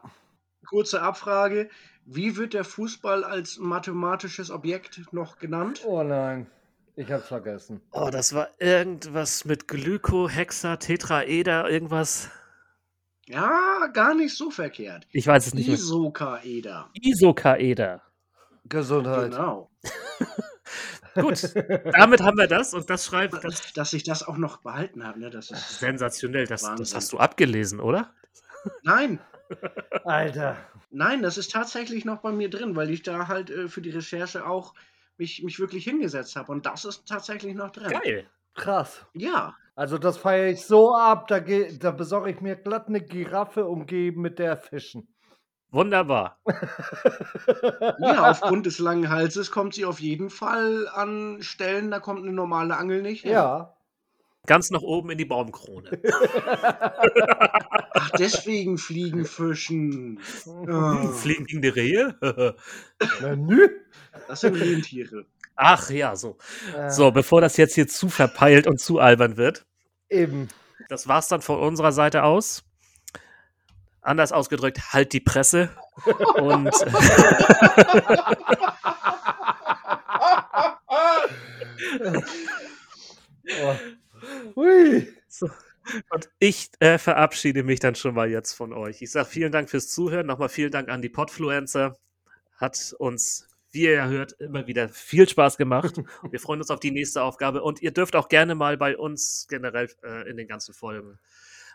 Kurze 0.68 1.02
Abfrage. 1.02 1.68
Wie 2.06 2.36
wird 2.36 2.54
der 2.54 2.62
Fußball 2.62 3.24
als 3.24 3.58
mathematisches 3.58 4.52
Objekt 4.52 5.00
noch 5.12 5.40
genannt? 5.40 5.82
Oh 5.84 6.04
nein. 6.04 6.46
Ich 6.94 7.10
hab's 7.10 7.26
vergessen. 7.26 7.80
Oh, 7.90 8.08
das 8.12 8.34
war 8.34 8.50
irgendwas 8.60 9.44
mit 9.44 9.66
Glyko, 9.66 10.28
Hexa, 10.28 10.76
Tetraeder, 10.76 11.68
irgendwas. 11.68 12.30
Ja, 13.26 13.88
gar 13.92 14.14
nicht 14.14 14.36
so 14.36 14.50
verkehrt. 14.50 15.08
Ich 15.10 15.26
weiß 15.26 15.48
es 15.48 15.54
nicht. 15.54 15.66
Isokaeder. 15.68 16.88
Isokaeder. 16.94 18.00
Gesundheit. 18.64 19.30
Genau. 19.32 19.70
Gut, 21.14 21.54
damit 21.92 22.22
haben 22.22 22.38
wir 22.38 22.46
das 22.46 22.72
und 22.72 22.88
das 22.88 23.04
schreibt 23.04 23.34
das 23.34 23.42
Dass, 23.42 23.72
dass 23.74 23.92
ich 23.92 24.02
das 24.02 24.26
auch 24.26 24.38
noch 24.38 24.58
behalten 24.62 25.04
habe, 25.04 25.20
ne? 25.20 25.30
Das 25.30 25.50
ist 25.50 25.78
sensationell. 25.78 26.46
Das, 26.46 26.62
das 26.76 26.94
hast 26.94 27.12
du 27.12 27.18
abgelesen, 27.18 27.80
oder? 27.80 28.14
Nein, 28.82 29.20
Alter. 30.04 30.56
nein, 30.90 31.22
das 31.22 31.36
ist 31.36 31.52
tatsächlich 31.52 32.04
noch 32.04 32.20
bei 32.22 32.32
mir 32.32 32.48
drin, 32.48 32.76
weil 32.76 32.90
ich 32.90 33.02
da 33.02 33.28
halt 33.28 33.50
äh, 33.50 33.68
für 33.68 33.82
die 33.82 33.90
Recherche 33.90 34.46
auch 34.46 34.74
mich, 35.18 35.42
mich 35.42 35.58
wirklich 35.58 35.84
hingesetzt 35.84 36.36
habe. 36.36 36.52
Und 36.52 36.64
das 36.66 36.84
ist 36.84 37.06
tatsächlich 37.06 37.54
noch 37.54 37.70
drin. 37.70 37.90
Geil. 37.90 38.30
Krass. 38.54 39.04
Ja, 39.14 39.54
Also 39.74 39.98
das 39.98 40.18
feiere 40.18 40.50
ich 40.50 40.64
so 40.66 40.94
ab, 40.94 41.26
da, 41.28 41.40
da 41.40 41.90
besorge 41.90 42.30
ich 42.30 42.40
mir 42.40 42.56
glatt 42.56 42.88
eine 42.88 43.00
Giraffe 43.00 43.66
umgeben 43.66 44.20
mit 44.22 44.38
der 44.38 44.56
fischen. 44.56 45.08
Wunderbar. 45.72 46.38
ja, 47.98 48.30
aufgrund 48.30 48.66
des 48.66 48.78
langen 48.78 49.08
Halses 49.08 49.50
kommt 49.50 49.74
sie 49.74 49.86
auf 49.86 50.00
jeden 50.00 50.28
Fall 50.28 50.86
an 50.88 51.38
Stellen, 51.40 51.90
da 51.90 51.98
kommt 51.98 52.22
eine 52.22 52.32
normale 52.32 52.76
Angel 52.76 53.00
nicht 53.00 53.22
hin. 53.22 53.32
Ja. 53.32 53.74
Ganz 54.46 54.70
nach 54.70 54.82
oben 54.82 55.10
in 55.10 55.18
die 55.18 55.24
Baumkrone. 55.24 55.98
Ach, 57.94 58.10
deswegen 58.18 58.76
fliegen 58.76 59.24
Fischen. 59.24 60.20
Oh, 60.46 61.08
Fliegende 61.08 61.74
Rehe? 61.74 62.16
Na, 63.20 63.36
nü. 63.36 63.68
das 64.28 64.40
sind 64.40 64.56
Rentiere. 64.56 65.24
Ach 65.56 65.88
ja, 65.90 66.16
so. 66.16 66.36
Äh, 66.76 66.90
So, 66.90 67.12
bevor 67.12 67.40
das 67.40 67.56
jetzt 67.56 67.74
hier 67.76 67.88
zu 67.88 68.08
verpeilt 68.08 68.66
und 68.66 68.78
zu 68.78 68.98
albern 68.98 69.36
wird, 69.38 69.64
Eben. 70.10 70.48
das 70.88 71.08
war's 71.08 71.28
dann 71.28 71.40
von 71.40 71.60
unserer 71.60 71.92
Seite 71.92 72.24
aus. 72.24 72.64
Anders 74.02 74.32
ausgedrückt, 74.32 74.92
halt 74.92 75.12
die 75.12 75.20
Presse. 75.20 75.70
Und. 76.34 76.72
Und 86.10 86.30
ich 86.38 86.70
äh, 86.80 86.98
verabschiede 86.98 87.62
mich 87.62 87.80
dann 87.80 87.94
schon 87.94 88.14
mal 88.14 88.30
jetzt 88.30 88.52
von 88.52 88.72
euch. 88.72 89.02
Ich 89.02 89.10
sage 89.10 89.28
vielen 89.28 89.52
Dank 89.52 89.70
fürs 89.70 89.88
Zuhören. 89.88 90.26
Nochmal 90.26 90.48
vielen 90.48 90.70
Dank 90.70 90.88
an 90.88 91.02
die 91.02 91.08
Podfluencer. 91.08 91.96
Hat 92.56 92.94
uns, 92.98 93.48
wie 93.70 93.82
ihr 93.82 93.92
ja 93.92 94.06
hört, 94.06 94.32
immer 94.40 94.66
wieder 94.66 94.88
viel 94.88 95.28
Spaß 95.28 95.56
gemacht. 95.56 96.00
Wir 96.30 96.40
freuen 96.40 96.60
uns 96.60 96.70
auf 96.70 96.80
die 96.80 96.90
nächste 96.90 97.22
Aufgabe. 97.22 97.62
Und 97.62 97.82
ihr 97.82 97.92
dürft 97.92 98.16
auch 98.16 98.28
gerne 98.28 98.54
mal 98.54 98.76
bei 98.76 98.96
uns 98.96 99.46
generell 99.48 99.88
äh, 100.02 100.28
in 100.28 100.36
den 100.36 100.46
ganzen 100.46 100.74
Folgen 100.74 101.18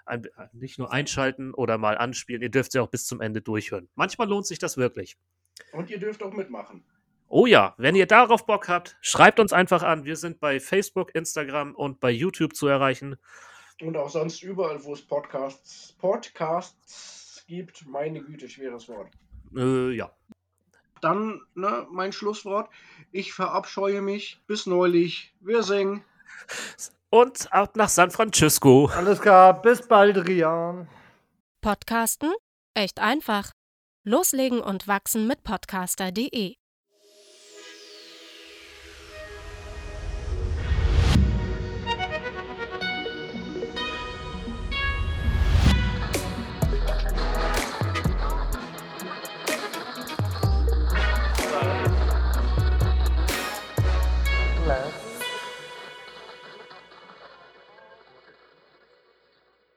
ein, 0.08 0.26
äh, 0.26 0.30
nicht 0.54 0.80
nur 0.80 0.91
einschalten 0.91 1.54
oder 1.54 1.78
mal 1.78 1.98
anspielen. 1.98 2.41
Ihr 2.41 2.50
dürft 2.50 2.72
sie 2.72 2.80
auch 2.80 2.89
bis 2.89 3.06
zum 3.06 3.22
Ende 3.22 3.41
durchhören. 3.41 3.89
Manchmal 3.96 4.28
lohnt 4.28 4.46
sich 4.46 4.60
das 4.60 4.78
wirklich. 4.78 5.17
Und 5.72 5.89
ihr 5.89 6.00
dürft 6.00 6.24
auch 6.24 6.34
mitmachen. 6.34 6.84
Oh 7.30 7.46
ja, 7.46 7.76
wenn 7.78 7.96
ihr 7.96 8.06
darauf 8.06 8.46
Bock 8.46 8.70
habt, 8.70 8.98
schreibt 9.02 9.39
uns 9.39 9.52
einfach 9.52 9.84
an. 9.84 10.06
Wir 10.06 10.15
sind 10.15 10.39
bei 10.39 10.60
Facebook, 10.60 11.13
Instagram 11.13 11.76
und 11.76 12.00
bei 12.00 12.10
YouTube 12.10 12.56
zu 12.56 12.67
erreichen. 12.67 13.17
Und 13.82 13.98
auch 13.98 14.10
sonst 14.10 14.41
überall, 14.43 14.84
wo 14.84 14.93
es 14.93 15.02
Podcasts, 15.02 15.93
Podcasts 16.00 17.43
gibt. 17.48 17.86
Meine 17.86 18.22
Güte, 18.24 18.48
schweres 18.48 18.88
Wort. 18.88 19.12
Äh, 19.56 19.91
ja. 19.91 20.12
Dann, 21.02 21.41
ne, 21.54 21.86
mein 21.91 22.12
Schlusswort. 22.12 22.70
Ich 23.12 23.34
verabscheue 23.34 24.02
mich. 24.02 24.41
Bis 24.48 24.65
neulich. 24.65 25.34
Wir 25.41 25.63
singen. 25.63 26.04
Und 27.10 27.52
ab 27.54 27.76
nach 27.76 27.89
San 27.89 28.12
Francisco. 28.12 28.89
Alles 28.93 29.22
klar. 29.22 29.62
Bis 29.62 29.88
bald, 29.88 30.28
Rian. 30.28 30.89
Podcasten? 31.62 32.34
Echt 32.74 33.00
einfach. 33.00 33.52
Loslegen 34.06 34.60
und 34.62 34.88
wachsen 34.88 35.28
mit 35.28 35.43
podcaster.de 35.43 36.56